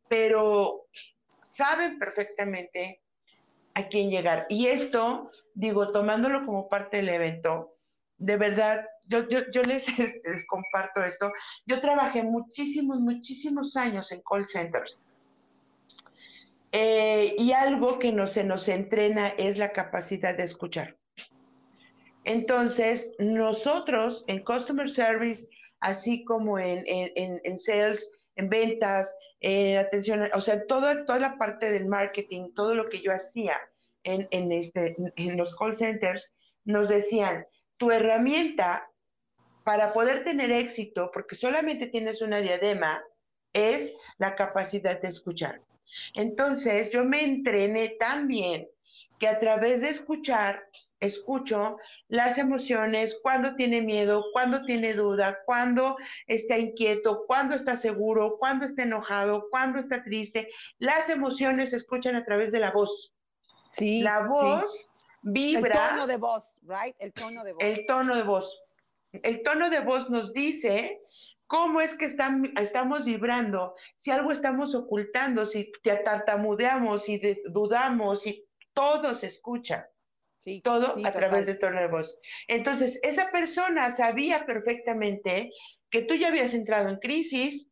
[0.09, 0.87] pero
[1.41, 3.01] saben perfectamente
[3.75, 4.47] a quién llegar.
[4.49, 7.75] Y esto, digo, tomándolo como parte del evento,
[8.19, 9.87] de verdad, yo, yo, les,
[10.23, 11.31] les, comparto esto.
[11.65, 15.01] Yo trabajé muchísimos, muchísimos años en call centers.
[16.71, 20.95] Eh, y algo que no se nos entrena es la capacidad de escuchar.
[22.23, 25.47] Entonces, nosotros en Customer Service,
[25.79, 31.71] así como en, en, sales, en ventas, en atención, o sea, toda, toda la parte
[31.71, 33.57] del marketing, todo lo que yo hacía
[34.03, 36.33] en, en, este, en los call centers,
[36.65, 37.45] nos decían,
[37.77, 38.89] tu herramienta
[39.63, 43.03] para poder tener éxito, porque solamente tienes una diadema,
[43.53, 45.61] es la capacidad de escuchar.
[46.13, 48.67] Entonces, yo me entrené tan bien
[49.19, 50.63] que a través de escuchar,
[50.99, 51.77] escucho
[52.07, 58.65] las emociones, cuando tiene miedo, cuando tiene duda, cuando está inquieto, cuando está seguro, cuando
[58.65, 60.49] está enojado, cuando está triste.
[60.79, 63.13] Las emociones se escuchan a través de la voz.
[63.71, 64.01] Sí.
[64.01, 64.89] La voz
[65.21, 65.75] vibra.
[65.75, 66.95] El tono de voz, right?
[66.99, 67.63] El tono de voz.
[67.63, 68.63] El tono de voz.
[69.11, 71.01] El tono de voz nos dice
[71.47, 78.45] cómo es que estamos vibrando, si algo estamos ocultando, si te tartamudeamos, si dudamos, si
[78.73, 79.89] todo se escucha.
[80.39, 82.19] Sí, todo a través del tono de voz.
[82.47, 85.51] Entonces, esa persona sabía perfectamente
[85.89, 87.66] que tú ya habías entrado en crisis,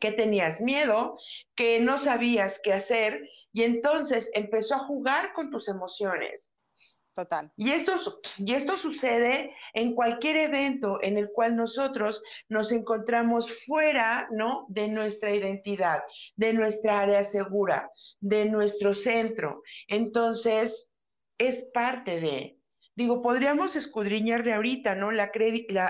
[0.00, 1.18] que tenías miedo,
[1.54, 6.50] que no sabías qué hacer, y entonces empezó a jugar con tus emociones.
[7.14, 7.50] Total.
[7.56, 7.96] Y esto,
[8.36, 14.66] y esto sucede en cualquier evento en el cual nosotros nos encontramos fuera, ¿no?
[14.68, 16.00] De nuestra identidad,
[16.36, 19.62] de nuestra área segura, de nuestro centro.
[19.88, 20.92] Entonces,
[21.38, 22.57] es parte de,
[22.98, 25.12] digo, podríamos escudriñarle ahorita, ¿no?
[25.12, 25.30] La,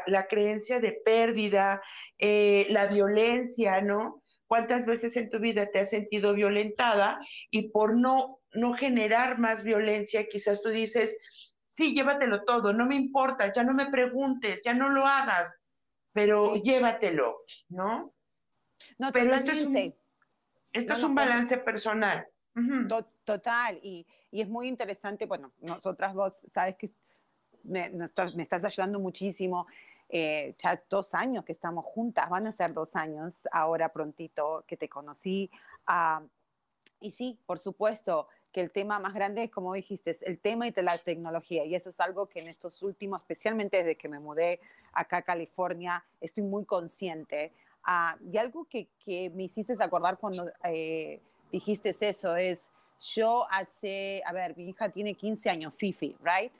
[0.07, 1.81] la, creencia de pérdida,
[2.19, 4.23] eh, la violencia, ¿no?
[4.47, 7.19] ¿Cuántas veces en tu vida te has sentido violentada
[7.51, 11.17] y por no, no generar más violencia, quizás tú dices,
[11.71, 15.63] sí, llévatelo todo, no me importa, ya no me preguntes, ya no lo hagas,
[16.13, 17.39] pero llévatelo,
[17.71, 18.13] ¿no?
[18.99, 19.75] No, pero esto es un,
[20.75, 22.29] esto es un balance personal.
[23.25, 26.91] Total, y, y, es muy interesante, bueno, nosotras vos sabes que
[27.65, 29.67] me, me estás ayudando muchísimo
[30.11, 34.77] eh, ya dos años que estamos juntas, van a ser dos años ahora prontito que
[34.77, 35.51] te conocí.
[35.87, 36.23] Ah,
[37.01, 40.71] y sí, por supuesto que el tema más grande es, como dijiste, es el tema
[40.71, 41.65] de la tecnología.
[41.67, 44.61] Y eso es algo que en estos últimos, especialmente desde que me mudé
[44.93, 47.53] acá a California, estoy muy consciente.
[47.85, 52.71] Ah, y algo que, que, me hiciste acordar cuando eh, dijiste eso es,
[53.15, 56.53] yo hace, a ver, mi hija tiene 15 años, Fifi, ¿right?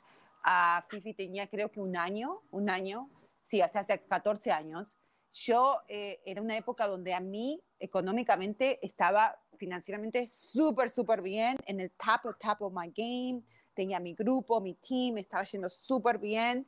[0.45, 3.09] Uh, Fifi tenía creo que un año, un año,
[3.45, 4.97] sí, hace, hace 14 años,
[5.31, 11.79] yo eh, era una época donde a mí económicamente estaba financieramente súper, súper bien, en
[11.79, 16.65] el top, top of my game, tenía mi grupo, mi team, estaba yendo súper bien.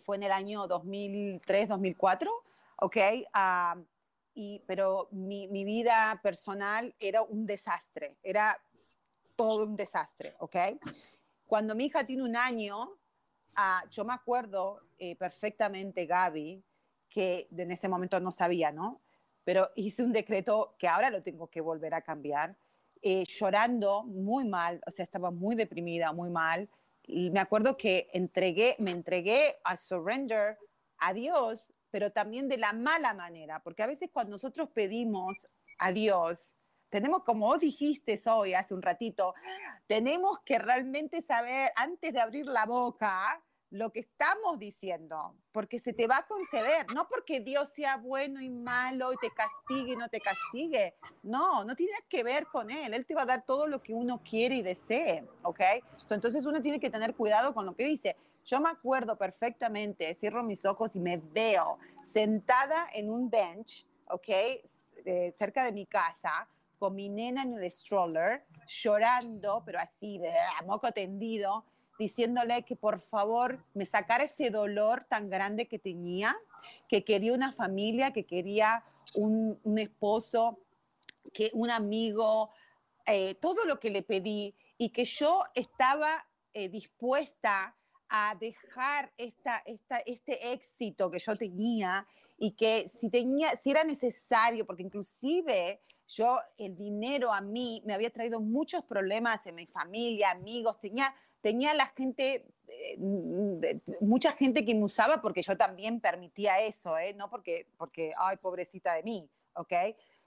[0.00, 2.30] fue en el año 2003, 2004,
[2.76, 2.96] ¿ok?
[4.36, 8.56] Y, pero mi, mi, vida personal era un desastre, era
[9.34, 10.56] todo un desastre, ¿ok?
[11.44, 12.96] Cuando mi hija tiene un año,
[13.58, 16.62] Ah, yo me acuerdo eh, perfectamente, Gaby,
[17.08, 19.00] que en ese momento no sabía, ¿no?
[19.44, 22.58] Pero hice un decreto que ahora lo tengo que volver a cambiar,
[23.00, 26.68] eh, llorando muy mal, o sea, estaba muy deprimida, muy mal.
[27.02, 30.58] Y me acuerdo que entregué, me entregué a surrender
[30.98, 35.46] a Dios, pero también de la mala manera, porque a veces cuando nosotros pedimos
[35.78, 36.54] a Dios,
[36.88, 39.34] tenemos, como vos dijiste hoy, hace un ratito,
[39.86, 45.92] tenemos que realmente saber, antes de abrir la boca, lo que estamos diciendo, porque se
[45.92, 49.96] te va a conceder, no porque Dios sea bueno y malo y te castigue y
[49.96, 53.44] no te castigue, no, no tiene que ver con Él, Él te va a dar
[53.44, 55.60] todo lo que uno quiere y desee, ¿ok?
[56.10, 58.16] entonces uno tiene que tener cuidado con lo que dice.
[58.46, 64.28] Yo me acuerdo perfectamente, cierro mis ojos y me veo sentada en un bench, ¿ok?
[65.04, 70.32] Eh, cerca de mi casa, con mi nena en el stroller, llorando, pero así, de
[70.64, 71.64] moco tendido,
[71.98, 76.36] diciéndole que por favor me sacara ese dolor tan grande que tenía,
[76.88, 78.84] que quería una familia, que quería
[79.14, 80.60] un, esposo,
[81.32, 82.50] que un amigo,
[83.06, 87.75] eh, todo lo que le pedí y que yo estaba eh, dispuesta
[88.08, 92.06] a dejar esta, esta, este éxito que yo tenía
[92.38, 97.94] y que si, tenía, si era necesario, porque inclusive yo el dinero a mí me
[97.94, 101.14] había traído muchos problemas en mi familia, amigos, tenía
[101.46, 102.98] tenía la gente, eh,
[104.00, 107.14] mucha gente que me usaba porque yo también permitía eso, ¿eh?
[107.14, 109.72] no porque, porque, ay, pobrecita de mí, ¿ok?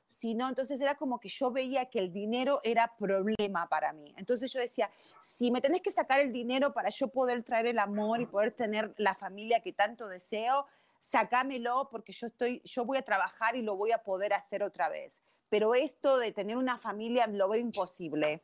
[0.10, 4.12] Sino entonces era como que yo veía que el dinero era problema para mí.
[4.18, 4.90] Entonces yo decía,
[5.22, 8.52] si me tenés que sacar el dinero para yo poder traer el amor y poder
[8.52, 10.66] tener la familia que tanto deseo,
[11.00, 14.90] sacámelo porque yo estoy, yo voy a trabajar y lo voy a poder hacer otra
[14.90, 15.22] vez.
[15.48, 18.44] Pero esto de tener una familia lo veo imposible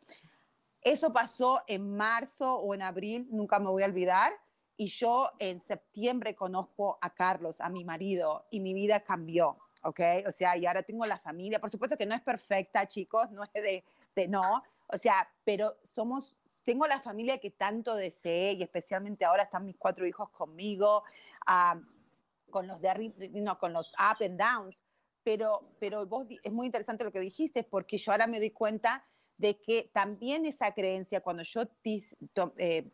[0.82, 4.34] Eso pasó en marzo o en abril, nunca me voy a olvidar.
[4.78, 10.00] Y yo en septiembre conozco a Carlos, a mi marido, y mi vida cambió, ¿ok?
[10.28, 11.60] O sea, y ahora tengo la familia.
[11.60, 13.84] Por supuesto que no es perfecta, chicos, no es de,
[14.16, 14.64] de no.
[14.88, 19.78] O sea, pero somos, tengo la familia que tanto deseé y especialmente ahora están mis
[19.78, 21.04] cuatro hijos conmigo,
[21.46, 21.80] ah,
[22.50, 24.82] con los de, no, con los up and downs.
[25.24, 29.06] Pero, pero vos, es muy interesante lo que dijiste porque yo ahora me doy cuenta
[29.38, 31.64] de que también esa creencia, cuando yo
[32.58, 32.92] eh,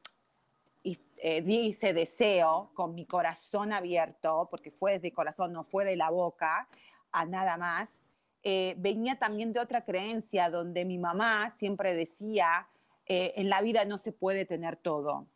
[0.83, 5.95] eh, di ese deseo con mi corazón abierto, porque fue desde corazón, no fue de
[5.95, 6.67] la boca
[7.11, 7.99] a nada más,
[8.43, 12.67] eh, venía también de otra creencia donde mi mamá siempre decía,
[13.13, 15.27] en la vida no se puede tener todo,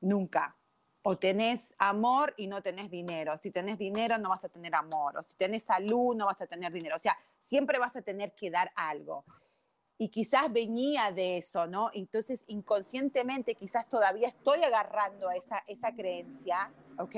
[0.00, 0.56] nunca.
[1.02, 3.36] O tenés amor y no tenés dinero.
[3.38, 5.16] Si tenés dinero no vas a tener amor.
[5.16, 6.94] O si tenés salud no vas a tener dinero.
[6.94, 9.24] O sea, siempre vas a tener que dar algo
[10.00, 11.90] y quizás venía de eso, ¿no?
[11.92, 17.16] Entonces, inconscientemente, quizás todavía estoy agarrando esa, esa creencia, ¿ok?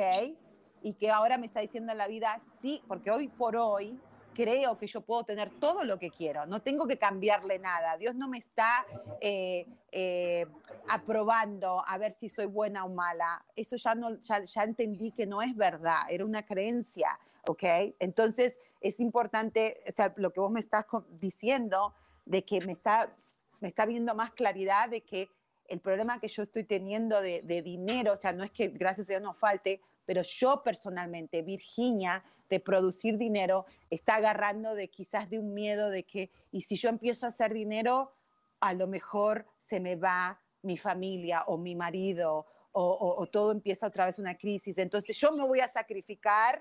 [0.83, 3.97] Y que ahora me está diciendo en la vida, sí, porque hoy por hoy
[4.35, 8.16] creo que yo puedo tener todo lo que quiero, no tengo que cambiarle nada, Dios
[8.16, 8.85] no me está
[9.20, 10.47] eh, eh,
[10.89, 15.24] aprobando a ver si soy buena o mala, eso ya, no, ya, ya entendí que
[15.24, 17.16] no es verdad, era una creencia,
[17.47, 17.62] ¿ok?
[18.01, 20.85] Entonces es importante, o sea, lo que vos me estás
[21.20, 21.95] diciendo
[22.25, 23.14] de que me está,
[23.61, 25.29] me está viendo más claridad de que
[25.68, 29.12] el problema que yo estoy teniendo de, dinero, o sea, no es que gracias a
[29.12, 35.39] Dios no falte, pero yo personalmente, Virginia, de producir dinero, está agarrando de quizás de
[35.39, 38.12] un miedo de que, y si yo empiezo a hacer dinero,
[38.61, 44.07] a lo mejor se me va mi familia o mi marido o todo empieza otra
[44.07, 44.79] vez una crisis.
[44.79, 46.59] Entonces yo me voy a sacrificar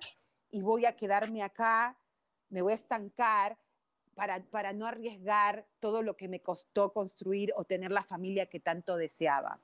[0.50, 1.98] y voy a quedarme acá,
[2.50, 3.58] me voy a estancar
[4.16, 8.98] para, no arriesgar todo lo que me costó construir o tener la familia que tanto
[8.98, 9.60] deseaba.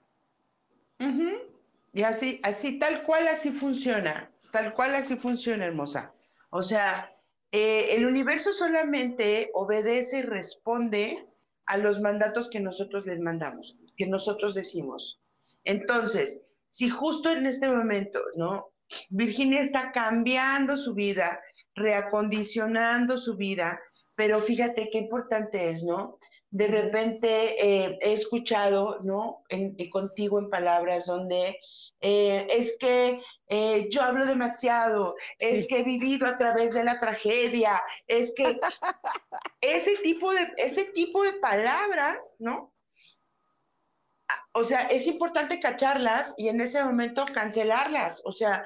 [1.93, 6.13] Y así, así, tal cual así funciona, tal cual así funciona, hermosa.
[6.49, 7.15] O sea,
[7.51, 11.27] eh, el universo solamente obedece y responde
[11.65, 15.19] a los mandatos que nosotros les mandamos, que nosotros decimos.
[15.63, 18.71] Entonces, si justo en este momento, ¿no?
[19.09, 21.41] Virginia está cambiando su vida,
[21.75, 23.79] reacondicionando su vida,
[24.17, 26.17] pero fíjate qué importante es, ¿no?
[26.49, 29.43] De repente eh, he escuchado, ¿no?
[29.47, 31.59] En, contigo en palabras donde
[32.01, 36.99] eh, es que eh, yo hablo demasiado, es que he vivido a través de la
[36.99, 38.59] tragedia, es que
[39.61, 42.73] ese tipo de, ese tipo de palabras, ¿no?
[44.53, 48.23] O sea, es importante cacharlas y en ese momento cancelarlas.
[48.25, 48.65] O sea,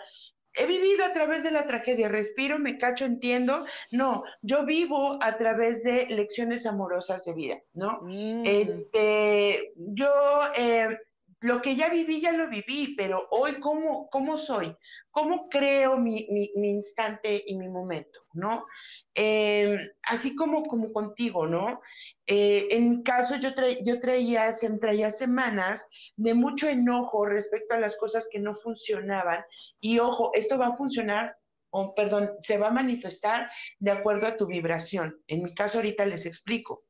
[0.56, 3.66] he vivido a través de la tragedia, respiro, me cacho, entiendo.
[3.92, 8.00] No, yo vivo a través de lecciones amorosas de vida, ¿no?
[8.02, 8.44] Mm.
[8.46, 10.12] Este, yo
[10.56, 10.98] eh,
[11.42, 14.76] lo que ya viví, ya lo viví, pero hoy, ¿cómo, cómo soy?
[15.10, 18.66] ¿Cómo creo mi, instante y mi momento, no?
[19.16, 21.82] Em, así como, como contigo, ¿no?
[22.28, 23.50] Eh, en mi caso, yo,
[23.84, 29.44] yo traía, traía semanas de mucho enojo respecto a las cosas que no funcionaban.
[29.80, 31.38] Y ojo, esto va a funcionar
[31.72, 35.20] o perdón, se va a manifestar de acuerdo a tu vibración.
[35.28, 36.84] En mi caso ahorita les explico.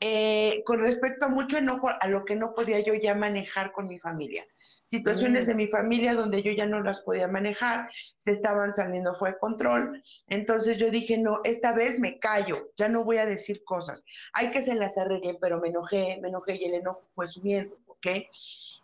[0.00, 3.88] Eh, con respecto a mucho enojo a lo que no podía yo ya manejar con
[3.88, 4.46] mi familia.
[4.84, 5.48] Situaciones mm.
[5.48, 7.88] de mi familia donde yo ya no las podía manejar,
[8.18, 10.02] se estaban saliendo fue de control.
[10.28, 14.04] Entonces yo dije, no, esta vez me callo, ya no voy a decir cosas.
[14.34, 17.78] Hay que se las arreglen, pero me enojé, me enojé y el enojo fue subiendo,
[17.86, 18.06] ¿ok?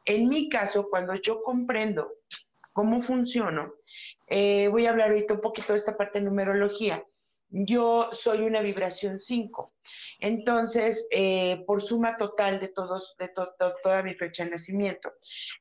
[0.06, 2.10] En mi caso, cuando yo comprendo
[2.72, 3.74] cómo funciono,
[4.28, 7.04] eh, voy a hablar ahorita un poquito de esta parte de numerología
[7.52, 9.72] yo soy una vibración 5.
[10.20, 13.30] Entonces, eh, por suma total de todos, de
[13.82, 15.12] toda mi fecha de nacimiento.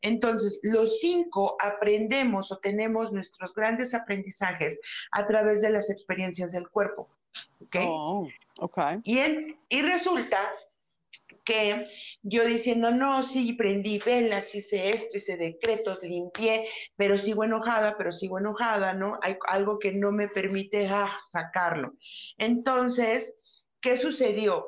[0.01, 4.79] Entonces, los cinco aprendemos o tenemos nuestros grandes aprendizajes
[5.11, 7.09] a través de las experiencias del cuerpo.
[7.59, 7.75] ¿Ok?
[7.81, 8.27] Oh,
[8.59, 8.99] okay.
[9.03, 9.19] Y,
[9.69, 10.51] y resulta
[11.51, 11.87] que
[12.23, 18.13] yo diciendo, no, sí, prendí velas, hice esto, hice decretos, limpié, pero sigo enojada, pero
[18.13, 19.19] sigo enojada, ¿no?
[19.21, 21.93] Hay algo que no me permite ah, sacarlo.
[22.37, 23.39] Entonces,
[23.81, 24.65] ¿qué sucedió?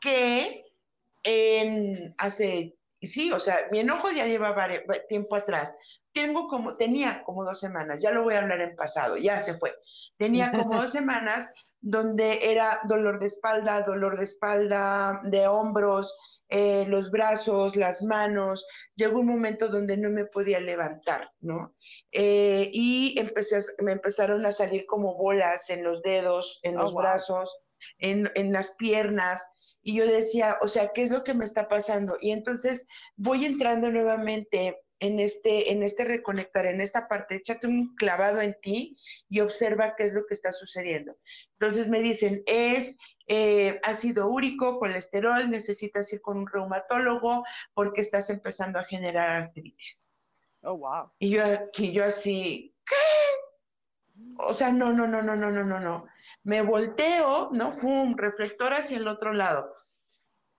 [0.00, 0.62] Que
[1.24, 4.54] en, hace, sí, o sea, mi enojo ya lleva
[5.08, 5.74] tiempo atrás.
[6.12, 9.54] Tengo como, tenía como dos semanas, ya lo voy a hablar en pasado, ya se
[9.54, 9.74] fue.
[10.18, 11.50] Tenía como dos semanas
[11.82, 16.16] donde era dolor de espalda, dolor de espalda, de hombros,
[16.48, 18.64] eh, los brazos, las manos.
[18.94, 21.74] Llegó un momento donde no me podía levantar, ¿no?
[22.12, 26.94] Eh, y empecé, me empezaron a salir como bolas en los dedos, en oh, los
[26.94, 27.58] brazos,
[27.98, 29.50] en, las piernas.
[29.82, 32.16] Y yo decía, o sea, ¿qué es lo que me está pasando?
[32.20, 37.96] Y entonces voy entrando nuevamente en este, en este reconectar, en esta parte, échate un
[37.96, 38.96] clavado en ti
[39.28, 41.16] y observa qué es lo que está sucediendo.
[41.54, 47.44] Entonces me dicen, es eh, ácido úrico, colesterol, necesitas ir con un reumatólogo
[47.74, 50.06] porque estás empezando a generar artritis.
[50.62, 51.10] Oh, wow.
[51.18, 51.42] Y yo,
[51.78, 52.94] y yo así, ¿qué?
[54.38, 56.06] O sea, no, no, no, no, no, no, no, no.
[56.44, 57.72] Me volteo, ¿no?
[57.72, 59.74] Fum, reflector hacia el otro lado.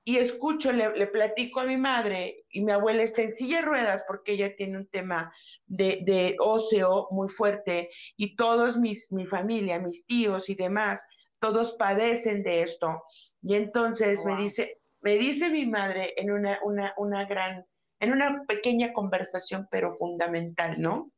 [0.06, 3.66] Y escucho, le, le, platico a mi madre y mi abuela está en silla de
[3.66, 5.34] ruedas porque ella tiene un tema
[5.66, 11.08] de, de óseo muy fuerte y todos mis, mi familia, mis tíos y demás,
[11.40, 13.04] todos padecen de esto.
[13.42, 17.66] Y entonces me dice, me dice mi madre en una, una, una gran,
[18.00, 21.12] en una pequeña conversación, pero fundamental, ¿no?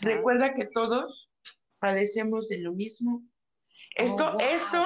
[0.00, 1.30] Recuerda que todos
[1.78, 3.22] padecemos de lo mismo.
[3.94, 4.84] Esto, oh, esto,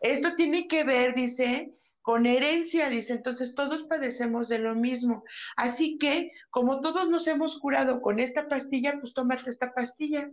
[0.00, 1.72] esto tiene que ver, dice,
[2.02, 5.24] con herencia, dice, entonces todos padecemos de lo mismo.
[5.56, 10.30] Así que, como todos nos hemos curado con esta pastilla, pues tómate esta pastilla.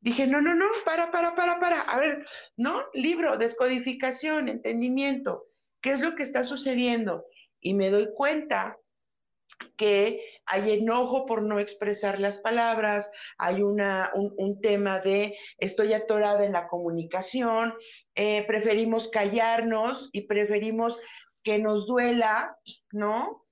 [0.00, 1.82] Dije, no, no, no, para, para, para, para.
[1.82, 2.26] A ver,
[2.56, 2.82] ¿no?
[2.94, 5.44] Libro, descodificación, entendimiento.
[5.82, 7.26] ¿Qué es lo que está sucediendo?
[7.60, 8.78] Y me doy cuenta
[9.76, 16.44] que hay enojo por no expresar las palabras, hay una, un, tema de estoy atorada
[16.44, 17.74] en la comunicación,
[18.14, 20.98] eh, preferimos callarnos y preferimos
[21.42, 22.58] que nos duela,
[22.90, 23.46] ¿no?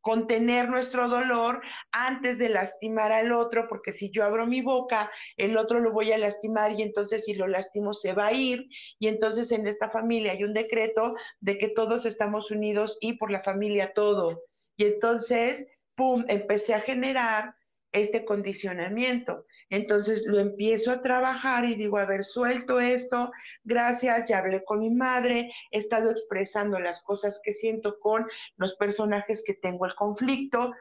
[0.00, 1.60] contener nuestro dolor
[1.92, 6.12] antes de lastimar al otro, porque si yo abro mi boca, el otro lo voy
[6.12, 8.66] a lastimar y entonces si lo lastimo se va a ir.
[8.98, 13.30] Y entonces en esta familia hay un decreto de que todos estamos unidos y por
[13.30, 14.42] la familia todo.
[14.80, 17.54] Y entonces, ¡pum!, empecé a generar
[17.92, 19.44] este condicionamiento.
[19.68, 23.30] Entonces lo empiezo a trabajar y digo, a ver, suelto esto,
[23.62, 28.26] gracias, ya hablé con mi madre, he estado expresando las cosas que siento con
[28.56, 30.72] los personajes que tengo el conflicto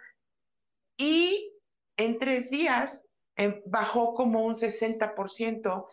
[0.95, 1.51] y
[1.97, 5.87] en tres días em, bajó como un 60%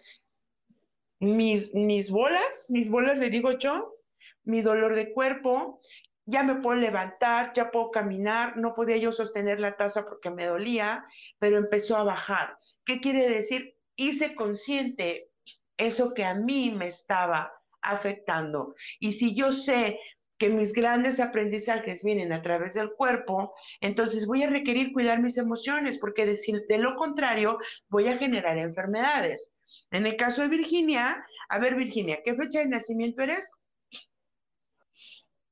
[1.19, 3.97] mis, mis bolas, mis bolas le digo yo,
[4.45, 5.81] mi dolor de cuerpo,
[6.27, 10.47] ya me puedo levantar, ya puedo caminar, no podía yo sostener la taza porque me
[10.47, 11.07] dolía,
[11.39, 12.59] pero empezó a bajar.
[12.85, 13.77] ¿Qué quiere decir?
[13.95, 15.31] Hice consciente
[15.77, 18.75] eso que a mí me estaba afectando.
[18.99, 20.01] Y si yo sé
[20.39, 25.39] que mis grandes aprendizajes vienen a través del cuerpo, entonces voy a requerir cuidar mis
[25.39, 27.59] emociones, porque de, lo contrario
[27.89, 29.53] voy a generar enfermedades.
[29.91, 33.51] En el caso de Virginia, a ver Virginia, ¿qué fecha de nacimiento eres?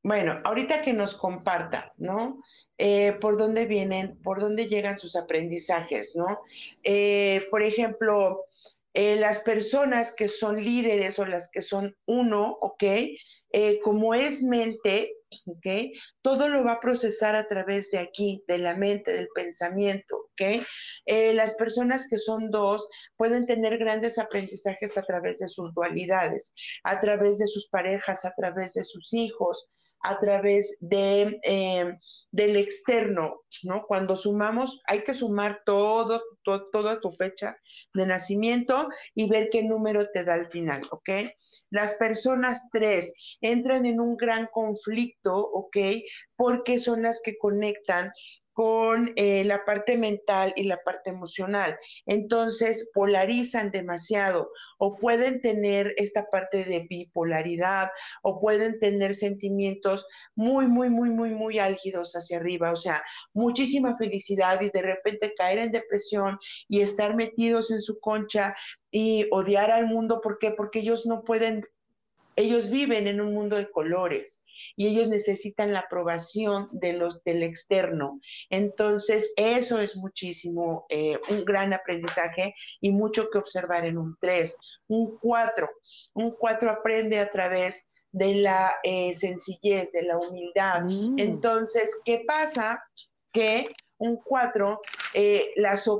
[0.04, 2.42] Bueno, ahorita que nos comparta, ¿no?
[2.76, 6.42] Eh, por dónde vienen, por dónde llegan sus aprendizajes, ¿no?
[6.82, 8.44] Eh, por ejemplo,
[8.92, 12.84] eh, las personas que son líderes o las que son uno, ¿ok?
[13.82, 15.14] como es mente,
[15.46, 15.94] ¿ok?
[16.20, 20.66] Todo lo va a procesar a través de aquí, de la mente, del pensamiento, ¿ok?
[21.34, 26.52] las personas que son dos pueden tener grandes aprendizajes a través de sus dualidades,
[26.82, 29.70] a través de sus parejas, a través de sus hijos,
[30.04, 31.98] a través de, eh,
[32.30, 33.86] del externo, ¿no?
[33.86, 37.56] Cuando sumamos, hay que sumar todo, toda tu fecha
[37.94, 41.10] de nacimiento y ver qué número te da al final, ¿ok?
[41.70, 45.76] Las personas tres entran en un gran conflicto, ¿ok?
[46.36, 48.12] Porque son las que conectan
[48.54, 51.76] con eh, la parte mental y la parte emocional.
[52.06, 57.90] Entonces, polarizan demasiado o pueden tener esta parte de bipolaridad
[58.22, 62.70] o pueden tener sentimientos muy, muy, muy, muy, muy álgidos hacia arriba.
[62.70, 63.02] O sea,
[63.32, 66.38] muchísima felicidad y de repente caer en depresión
[66.68, 68.54] y estar metidos en su concha
[68.92, 70.20] y odiar al mundo.
[70.20, 70.52] ¿Por qué?
[70.52, 71.64] Porque ellos no pueden
[72.36, 74.43] ellos viven en un mundo de colores
[74.76, 78.20] y ellos necesitan la aprobación de los del externo.
[78.50, 84.56] Entonces, eso es muchísimo, eh, un gran aprendizaje y mucho que observar en un 3.
[84.88, 85.68] Un 4,
[86.14, 90.82] un 4 aprende a través de la eh, sencillez, de la humildad.
[90.84, 91.18] Mm.
[91.18, 92.82] Entonces, ¿qué pasa?
[93.32, 93.66] Que
[94.04, 94.80] un 4,
[95.14, 95.54] eh,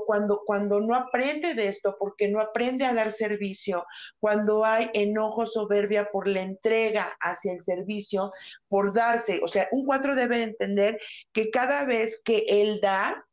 [0.05, 3.85] cuando, cuando no aprende de esto, porque no aprende a dar servicio,
[4.19, 8.31] cuando hay enojo, soberbia por la entrega hacia el servicio,
[8.67, 10.99] por darse, o sea, un 4 debe entender
[11.33, 13.24] que cada vez que él da,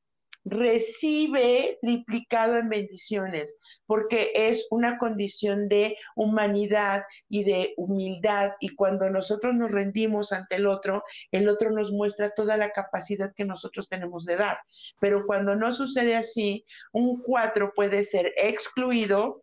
[0.45, 8.53] recibe triplicado en bendiciones, porque es una condición de humanidad y de humildad.
[8.61, 13.33] Y cuando nosotros nos rendimos ante el otro, el otro nos muestra toda la capacidad
[13.35, 14.59] que nosotros tenemos de dar.
[15.01, 19.43] Pero cuando no sucede así, un cuatro puede ser excluido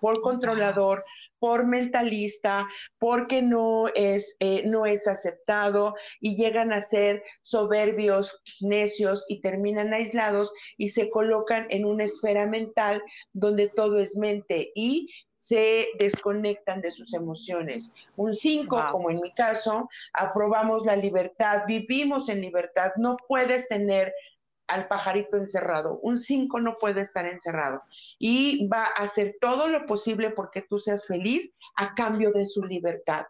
[0.00, 1.04] por controlador,
[1.44, 2.66] por mentalista,
[2.96, 9.92] porque no es, eh, no es aceptado y llegan a ser soberbios, necios y terminan
[9.92, 13.02] aislados y se colocan en una esfera mental
[13.34, 17.92] donde todo es mente y se desconectan de sus emociones.
[18.16, 24.14] Un 5, como en mi caso, aprobamos la libertad, vivimos en libertad, no puedes tener
[24.66, 25.98] al pajarito encerrado.
[26.02, 27.82] Un 5 no puede estar encerrado
[28.18, 32.64] y va a hacer todo lo posible porque tú seas feliz a cambio de su
[32.64, 33.26] libertad.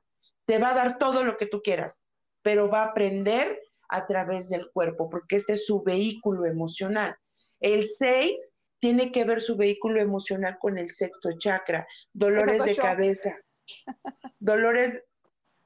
[0.46, 2.00] Te va a dar todo lo que tú quieras,
[2.42, 7.16] pero va a aprender a través del cuerpo porque este es su vehículo emocional.
[7.60, 13.34] El 6 tiene que ver su vehículo emocional con el sexto chakra, dolores de cabeza,
[14.38, 15.02] dolores,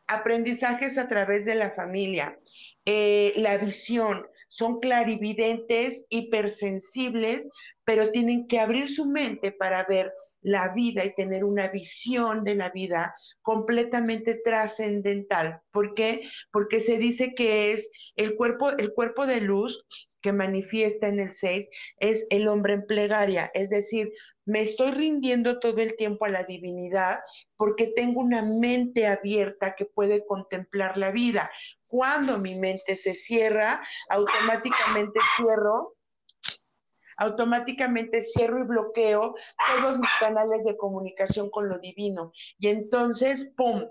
[0.06, 2.38] aprendizajes a través de la familia,
[2.84, 7.48] eh, la visión, son clarividentes, hipersensibles,
[7.84, 12.54] pero tienen que abrir su mente para ver la vida y tener una visión de
[12.54, 15.60] la vida completamente trascendental.
[15.72, 16.22] ¿Por qué?
[16.52, 19.84] Porque se dice que es el cuerpo, el cuerpo de luz
[20.20, 21.68] que manifiesta en el 6
[21.98, 24.12] es el hombre en plegaria, es decir,
[24.48, 27.18] me estoy rindiendo todo el tiempo a la divinidad
[27.56, 31.50] porque tengo una mente abierta que puede contemplar la vida.
[31.90, 33.78] Cuando mi mente se cierra,
[34.08, 35.94] automáticamente cierro
[37.20, 39.34] automáticamente cierro y bloqueo
[39.66, 42.32] todos mis canales de comunicación con lo divino.
[42.60, 43.90] Y entonces, ¡pum!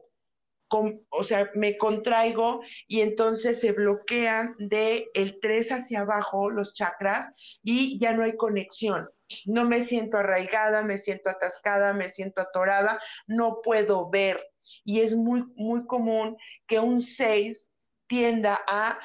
[0.69, 7.31] o sea, me contraigo y entonces se bloquean de el 3 hacia abajo los chakras
[7.63, 9.09] y ya no hay conexión.
[9.45, 14.41] No me siento arraigada, me siento atascada, me siento atorada, no puedo ver.
[14.83, 17.71] Y es muy, muy común que un 6
[18.07, 18.99] tienda a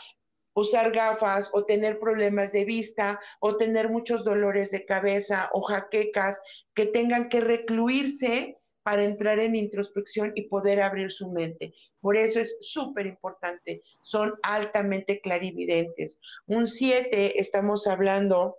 [0.55, 6.41] usar gafas o tener problemas de vista o tener muchos dolores de cabeza o jaquecas
[6.75, 11.73] que tengan que recluirse para entrar en introspección y poder abrir su mente.
[12.01, 16.19] Por eso es súper importante, son altamente clarividentes.
[16.47, 18.57] Un 7, estamos hablando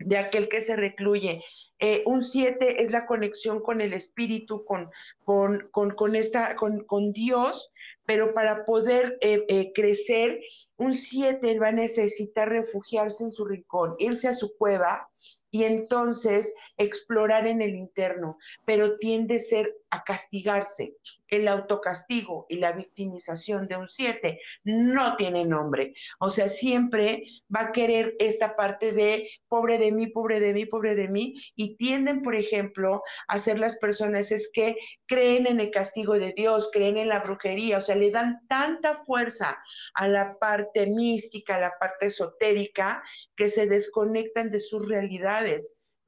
[0.00, 1.42] de aquel que se recluye.
[1.82, 4.90] Eh, un 7 es la conexión con el espíritu, con,
[5.24, 7.72] con, con, esta, con, Dios,
[8.04, 10.40] pero para poder eh, eh, crecer,
[10.76, 15.08] un 7 va a necesitar refugiarse en su rincón, irse a su cueva
[15.50, 20.94] y entonces explorar en el interno, pero tiende a ser a castigarse.
[21.28, 25.94] El autocastigo y la victimización de un 7 no tiene nombre.
[26.18, 27.24] O sea, siempre
[27.54, 31.34] va a querer esta parte de pobre de mí, pobre de mí, pobre de mí,
[31.56, 34.76] y tienden, por ejemplo, a ser las personas es que
[35.06, 39.04] creen en el castigo de Dios, creen en la brujería, o sea, le dan tanta
[39.04, 39.58] fuerza
[39.94, 43.02] a la parte mística, a la parte esotérica,
[43.36, 44.86] que se desconectan de sus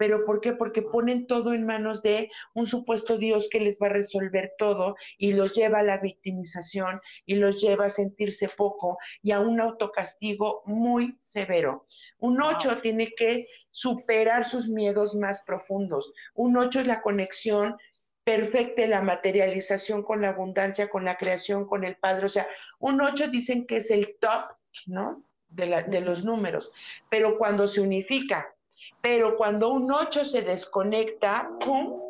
[0.02, 0.54] ¿Pero por qué?
[0.54, 4.96] Porque ponen todo en manos de un supuesto Dios que les va a resolver todo
[5.16, 9.60] y los lleva a la victimización y los lleva a sentirse poco y a un
[9.60, 11.86] autocastigo muy severo.
[12.18, 16.12] Un ocho tiene que superar sus miedos más profundos.
[16.34, 17.76] Un ocho es la conexión
[18.24, 22.26] perfecta, la materialización con la abundancia, con la creación, con el Padre.
[22.26, 22.48] O sea,
[22.80, 24.56] un ocho dicen que es el top,
[24.86, 25.24] ¿no?
[25.48, 26.72] De, de los números.
[27.08, 28.52] Pero cuando se unifica
[29.00, 32.00] pero cuando un 8 se desconecta, ¡pum!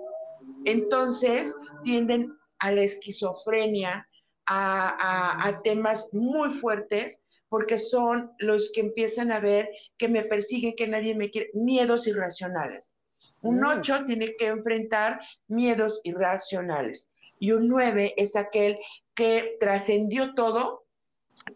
[0.64, 4.08] entonces tienden a la esquizofrenia,
[4.46, 10.86] a, temas muy fuertes, porque son los que empiezan a ver que me persiguen, que
[10.86, 12.92] nadie me quiere, miedos irracionales.
[13.40, 14.06] Un 8 mm.
[14.06, 17.10] tiene que enfrentar miedos irracionales.
[17.38, 18.78] Y un 9 es aquel
[19.14, 20.84] que trascendió todo,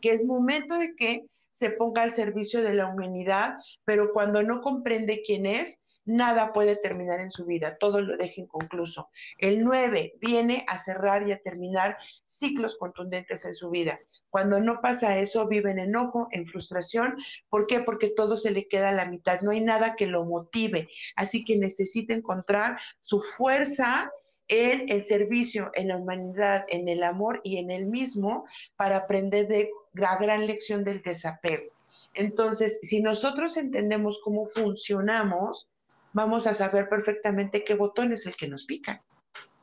[0.01, 1.27] que es momento de que
[1.57, 6.77] se ponga al servicio de la humanidad, pero cuando no comprende quién es, nada puede
[6.77, 9.09] terminar en su vida, todo lo deja inconcluso.
[9.39, 11.97] El 9 viene a cerrar y a terminar
[12.27, 13.99] ciclos contundentes en su vida.
[14.29, 17.17] Cuando no pasa eso, vive en enojo, en frustración.
[17.49, 17.81] ¿Por qué?
[17.81, 19.41] Porque todo se le queda a la mitad.
[19.41, 20.91] No hay nada que lo motive.
[21.17, 24.13] Así que necesita encontrar su fuerza
[24.49, 29.49] en el servicio, en la humanidad, en el amor y en el mismo para aprender
[29.49, 31.73] de la gran lección del desapego.
[32.15, 35.69] Entonces, si nosotros entendemos cómo funcionamos,
[36.13, 39.03] vamos a saber perfectamente qué botón es el que nos pica.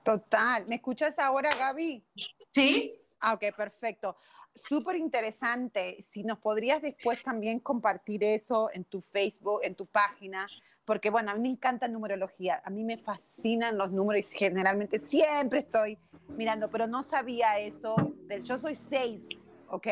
[0.03, 0.67] Total.
[0.67, 2.03] ¿Me escuchas ahora, Gaby?
[2.51, 2.93] Sí.
[3.21, 4.17] Ah, ok, perfecto.
[4.55, 5.97] Súper interesante.
[6.03, 10.47] Si nos podrías después también compartir eso en tu Facebook, en tu página,
[10.85, 14.99] porque bueno, a mí me encanta numerología, a mí me fascinan los números y generalmente
[14.99, 15.97] siempre estoy
[16.29, 17.95] mirando, pero no sabía eso
[18.27, 19.23] del yo soy seis,
[19.69, 19.87] ¿ok?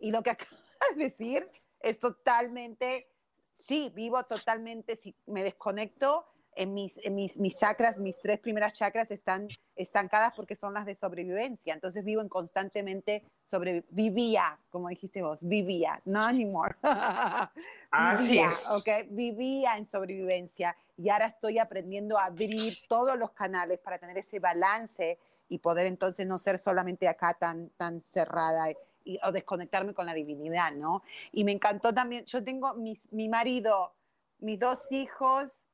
[0.00, 1.48] Y lo que acabas de decir
[1.80, 3.08] es totalmente,
[3.56, 6.26] sí, vivo totalmente, si me desconecto,
[6.56, 10.94] en mis, mis, mis chakras, mis tres primeras chakras están estancadas porque son las de
[10.94, 11.74] sobrevivencia.
[11.74, 16.76] Entonces vivo en constantemente sobrevivía, como dijiste vos, vivía, no anymore.
[18.20, 23.98] vivía, Okay, vivía en sobrevivencia y ahora estoy aprendiendo a abrir todos los canales para
[23.98, 28.70] tener ese balance y poder entonces no ser solamente acá tan, tan cerrada
[29.04, 31.02] y, o desconectarme con la divinidad, ¿no?
[31.32, 33.94] Y me encantó también, yo tengo mis, mi marido,
[34.38, 35.64] mis dos hijos,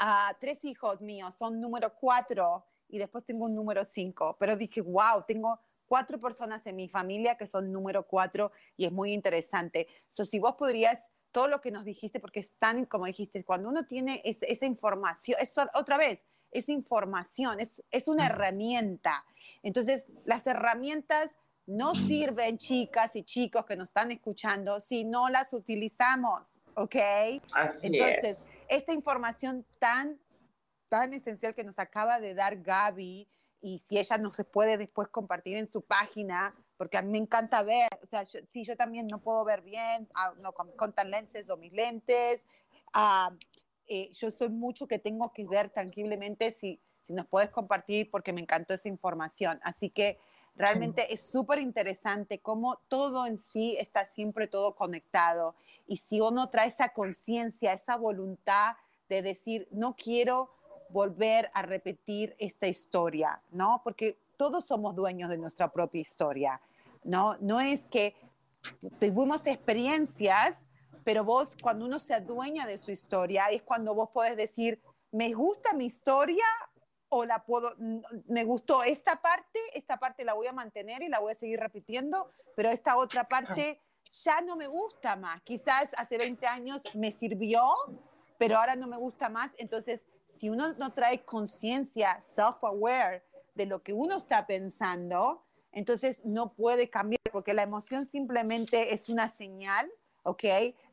[0.00, 4.80] uh, tres hijos míos, son número cuatro y después tengo un número cinco, pero dije,
[4.80, 9.88] wow, tengo cuatro personas en mi familia que son número cuatro y es muy interesante.
[10.08, 13.68] So, si vos podrías, todo lo que nos dijiste, porque es tan, como dijiste, cuando
[13.68, 19.24] uno tiene esa información, es otra vez, es información, es, es una herramienta.
[19.62, 21.36] Entonces, las herramientas
[21.66, 26.96] no sirven, chicas y chicos que nos están escuchando, si no las utilizamos, ¿ok?
[27.82, 30.20] Entonces, esta información tan,
[30.88, 33.28] tan esencial que nos acaba de dar Gaby,
[33.60, 37.18] y si ella no se puede después compartir en su página, porque a mí me
[37.18, 40.94] encanta ver, o sea, si yo también no puedo ver bien, ah, no, con, con
[40.94, 42.46] tan lentes o mis lentes,
[42.94, 43.34] uh,
[43.88, 48.32] eh, yo soy mucho que tengo que ver tangiblemente si, si nos puedes compartir porque
[48.32, 49.58] me encantó esa información.
[49.64, 50.18] Así que
[50.58, 55.54] realmente es súper interesante cómo todo en sí está siempre todo conectado.
[55.86, 58.76] Y si uno trae esa conciencia, esa voluntad
[59.08, 60.50] de decir, no quiero
[60.90, 63.80] volver a repetir esta historia, ¿no?
[63.82, 66.60] Porque todos somos dueños de nuestra propia historia,
[67.04, 67.36] ¿no?
[67.38, 68.14] No es que
[68.98, 70.66] tuvimos experiencias
[71.08, 74.78] pero vos cuando uno se adueña de su historia es cuando vos podés decir,
[75.10, 76.44] me gusta mi historia
[77.10, 77.70] o la puedo,
[78.26, 81.60] me gustó esta parte, esta parte la voy a mantener y la voy a seguir
[81.60, 83.80] repitiendo, pero esta otra parte
[84.24, 85.42] ya no me gusta más.
[85.42, 87.62] Quizás hace 20 años me sirvió,
[88.38, 89.52] pero ahora no me gusta más.
[89.58, 93.22] Entonces, si uno no trae conciencia, self-aware
[93.54, 99.08] de lo que uno está pensando, entonces no puede cambiar, porque la emoción simplemente es
[99.08, 99.90] una señal
[100.28, 100.44] ¿ok?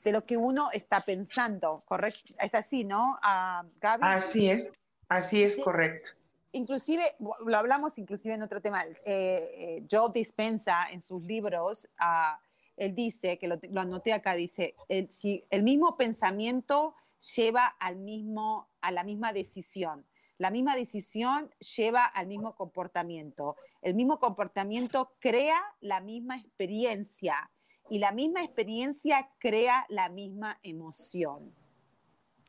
[0.03, 2.33] De lo que uno está pensando, ¿correcto?
[2.39, 4.03] Es así, ¿no, uh, Gaby?
[4.03, 4.77] Así es,
[5.07, 6.11] así es, correcto.
[6.51, 12.39] Inclusive, lo hablamos inclusive en otro tema, eh, eh, Joe Dispensa en sus libros, uh,
[12.77, 16.95] él dice, que lo, lo, anoté acá, dice, el, si el mismo pensamiento
[17.35, 20.05] lleva al mismo, a la misma decisión.
[20.37, 23.55] La misma decisión lleva al mismo comportamiento.
[23.81, 27.49] El mismo comportamiento crea la misma experiencia
[27.89, 31.53] y la misma experiencia crea la misma emoción.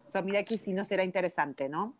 [0.07, 1.97] So, mira que si no será interesante, ¿no?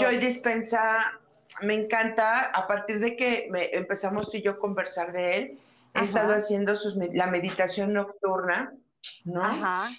[0.00, 1.20] Yo, dispensa,
[1.62, 5.58] me encanta, a partir de que empezamos tú y yo a conversar de él,
[5.94, 8.72] he estado haciendo sus, la meditación nocturna,
[9.24, 9.42] ¿no?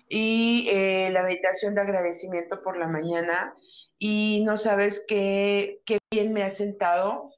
[0.07, 3.53] Y eh, la meditación de agradecimiento por la mañana,
[3.97, 7.33] y no sabes qué, qué bien me ha sentado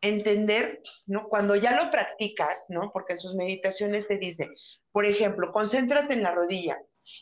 [0.00, 1.28] entender, ¿no?
[1.28, 2.90] Cuando ya lo practicas, ¿no?
[2.92, 4.48] Porque en sus meditaciones te dice,
[4.92, 6.78] por ejemplo, concéntrate en la rodilla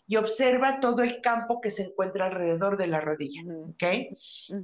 [0.06, 3.84] y observa todo el campo que se encuentra alrededor de la rodilla, ¿ok?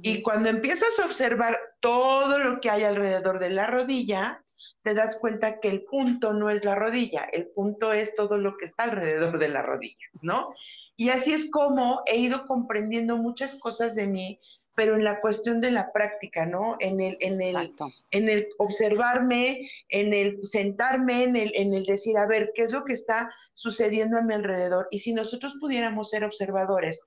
[0.01, 4.43] Y cuando empiezas a observar todo lo que hay alrededor de la rodilla,
[4.83, 8.57] te das cuenta que el punto no es la rodilla, el punto es todo lo
[8.57, 10.53] que está alrededor de la rodilla, ¿no?
[10.95, 14.39] Y así es como he ido comprendiendo muchas cosas de mí
[14.75, 16.75] pero en la cuestión de la práctica, ¿no?
[16.79, 17.73] En el, en el,
[18.11, 22.71] en el observarme, en el sentarme, en el, en el decir, a ver, ¿qué es
[22.71, 24.87] lo que está sucediendo a mi alrededor?
[24.91, 27.03] Y si nosotros pudiéramos ser observadores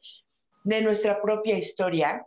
[0.64, 2.26] de nuestra propia historia,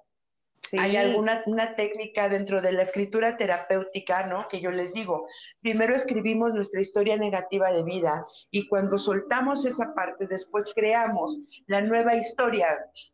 [0.78, 4.48] hay alguna una técnica dentro de la escritura terapéutica, ¿no?
[4.48, 5.28] Que yo les digo,
[5.60, 11.82] primero escribimos nuestra historia negativa de vida y cuando soltamos esa parte, después creamos la
[11.82, 12.68] nueva historia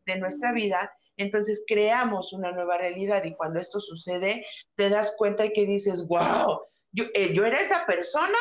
[0.05, 4.45] de nuestra vida entonces creamos una nueva realidad y cuando esto sucede,
[4.75, 6.61] te das cuenta y que dices, wow,
[6.91, 8.37] yo, eh, yo era esa persona.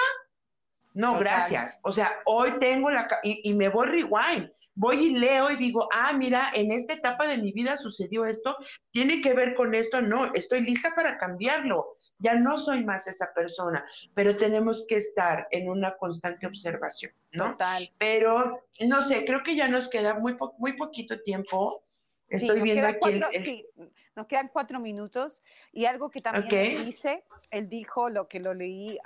[0.95, 1.81] No, gracias.
[1.83, 3.07] O sea, hoy tengo la...
[3.23, 7.27] Y, y me voy rewind voy y leo y digo, ah, mira, en esta etapa
[7.27, 8.57] de mi vida sucedió esto,
[8.93, 13.33] tiene que ver con esto, no, estoy lista para cambiarlo, ya no soy más esa
[13.35, 17.53] persona, pero tenemos que estar en una constante observación, ¿no?
[17.53, 17.91] Total.
[17.99, 21.83] Pero, no sé, creo que ya nos queda muy, muy poquito tiempo
[22.29, 23.21] Estoy viendo aquí.
[23.45, 23.67] Sí,
[24.15, 25.43] nos quedan cuatro minutos.
[25.73, 28.99] Y algo que también dice, él dijo lo que lo leí,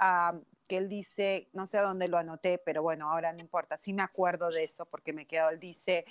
[0.66, 3.92] que él dice, no sé a dónde lo anoté, pero bueno, ahora no importa, sí
[3.92, 6.04] me acuerdo de eso porque me quedó, él dice,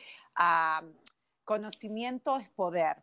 [1.46, 2.98] conocimiento es poder,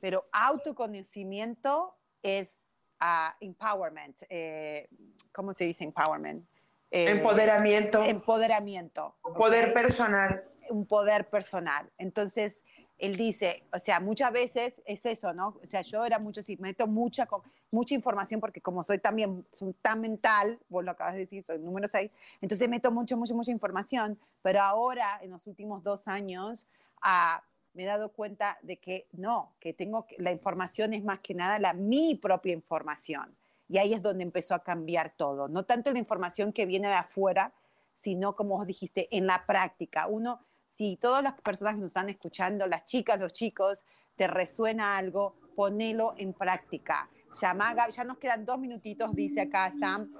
[0.00, 4.16] pero autoconocimiento es uh, empowerment.
[4.28, 4.88] Eh,
[5.32, 6.46] ¿Cómo se dice empowerment?
[6.90, 8.04] Eh, empoderamiento.
[8.04, 9.16] Empoderamiento.
[9.22, 10.44] Poder personal.
[10.70, 11.90] Un poder personal.
[11.98, 12.64] Entonces,
[13.02, 15.58] él dice, o sea, muchas veces es eso, ¿no?
[15.60, 17.26] O sea, yo era mucho así, meto mucha,
[17.72, 21.58] mucha información porque como soy también soy tan mental, vos lo acabas de decir, soy
[21.58, 26.68] número 6, entonces meto mucho, mucho, mucha información, pero ahora, en los últimos dos años,
[27.02, 27.42] ah,
[27.74, 31.58] me he dado cuenta de que no, que tengo, la información es más que nada
[31.58, 33.34] la, mi propia información.
[33.68, 35.48] Y ahí es donde empezó a cambiar todo.
[35.48, 37.52] No tanto la información que viene de afuera,
[37.94, 40.06] sino, como vos dijiste, en la práctica.
[40.06, 40.40] Uno
[40.72, 43.84] si todas las personas que nos están escuchando, las chicas, los chicos,
[44.16, 47.10] te resuena algo, ponelo en práctica.
[47.38, 50.10] Llama Gaby, ya nos quedan dos minutitos, dice acá Sam.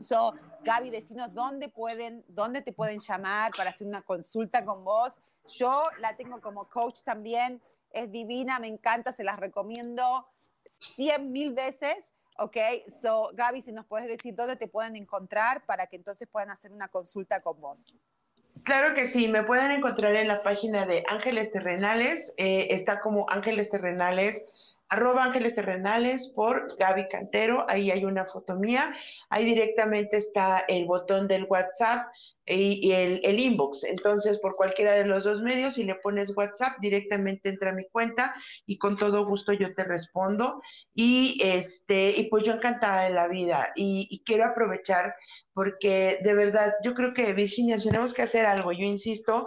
[0.00, 0.34] So,
[0.64, 5.12] Gaby, decinos dónde pueden, dónde te pueden llamar para hacer una consulta con vos.
[5.46, 10.26] Yo la tengo como coach también, es divina, me encanta, se las recomiendo
[10.96, 12.12] cien mil veces.
[12.38, 12.56] Ok,
[13.00, 16.72] so Gaby, si nos puedes decir dónde te pueden encontrar para que entonces puedan hacer
[16.72, 17.86] una consulta con vos.
[18.64, 23.26] Claro que sí, me pueden encontrar en la página de Ángeles Terrenales, eh, está como
[23.28, 24.46] Ángeles Terrenales,
[24.88, 28.94] arroba Ángeles Terrenales por Gaby Cantero, ahí hay una foto mía,
[29.30, 32.06] ahí directamente está el botón del WhatsApp
[32.46, 33.84] y, el, el, inbox.
[33.84, 37.88] Entonces, por cualquiera de los dos medios, si le pones WhatsApp, directamente entra a mi
[37.88, 38.34] cuenta
[38.66, 40.60] y con todo gusto yo te respondo.
[40.94, 43.72] Y este, y pues yo encantada de la vida.
[43.74, 45.14] Y, y quiero aprovechar
[45.54, 48.72] porque de verdad yo creo que Virginia tenemos que hacer algo.
[48.72, 49.46] Yo insisto,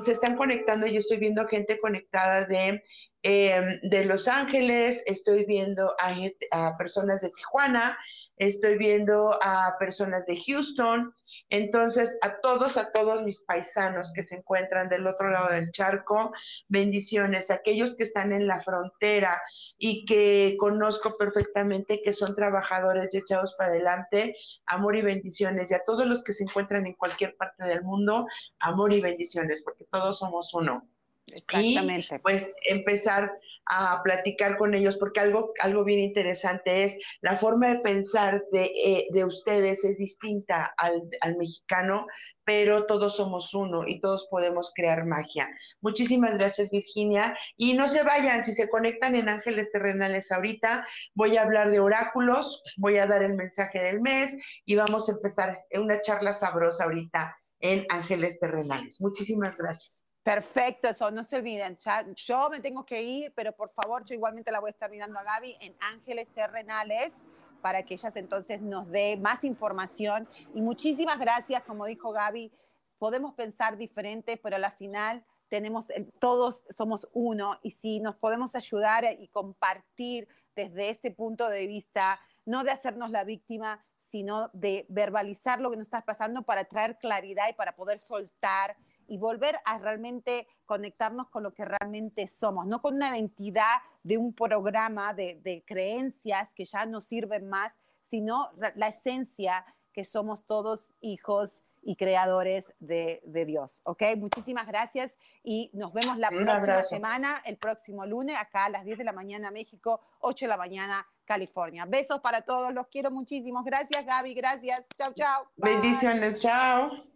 [0.00, 2.82] se están conectando, yo estoy viendo gente conectada de
[3.28, 6.14] Em, de Los Ángeles, estoy viendo a,
[6.52, 7.98] a, personas de Tijuana,
[8.36, 11.12] estoy viendo a personas de Houston.
[11.50, 16.30] Entonces, a todos, a todos mis paisanos que se encuentran del otro lado del charco,
[16.68, 17.50] bendiciones.
[17.50, 19.42] Aquellos que están en la frontera
[19.76, 25.72] y que conozco perfectamente que son trabajadores echados para adelante, amor y bendiciones.
[25.72, 28.28] Y a todos los que se encuentran en cualquier parte del mundo,
[28.60, 30.88] amor y bendiciones, porque todos somos uno.
[31.32, 32.16] Exactamente.
[32.16, 33.32] Y pues empezar
[33.66, 38.64] a platicar con ellos, porque algo, algo bien interesante es la forma de pensar de,
[38.64, 42.06] eh, de ustedes es distinta al, al, mexicano,
[42.44, 45.48] pero todos somos uno y todos podemos crear magia.
[45.80, 47.36] Muchísimas gracias, Virginia.
[47.56, 51.80] Y no se vayan, si se conectan en Ángeles Terrenales ahorita, voy a hablar de
[51.80, 56.84] oráculos, voy a dar el mensaje del mes y vamos a empezar una charla sabrosa
[56.84, 59.00] ahorita en Ángeles Terrenales.
[59.00, 60.05] Muchísimas gracias.
[60.26, 61.78] Perfecto, eso no se olviden.
[62.16, 65.20] yo me tengo que ir, pero por favor, yo igualmente la voy a estar mirando
[65.20, 67.22] a Gaby en Ángeles Terrenales
[67.62, 70.28] para que ellas entonces nos dé más información.
[70.52, 72.50] Y muchísimas gracias, como dijo Gaby,
[72.98, 78.56] podemos pensar diferente, pero a la final tenemos, todos somos uno y si nos podemos
[78.56, 84.86] ayudar y compartir desde este punto de vista, no de hacernos la víctima, sino de
[84.88, 88.76] verbalizar lo que nos está pasando para traer claridad y para poder soltar
[89.08, 94.18] y volver a realmente conectarnos con lo que realmente somos, no con una identidad de
[94.18, 100.92] un programa de, creencias que ya no sirven más, sino la esencia que somos todos
[101.00, 103.80] hijos y creadores de, Dios.
[103.84, 104.02] ¿Ok?
[104.18, 108.98] Muchísimas gracias y nos vemos la próxima semana, el próximo lunes, acá a las 10
[108.98, 111.86] de la mañana México, 8 de la mañana California.
[111.86, 113.62] Besos para todos, los quiero muchísimo.
[113.62, 114.82] Gracias Gaby, gracias.
[114.96, 115.48] Chao, chao.
[115.56, 117.15] Bendiciones, chao.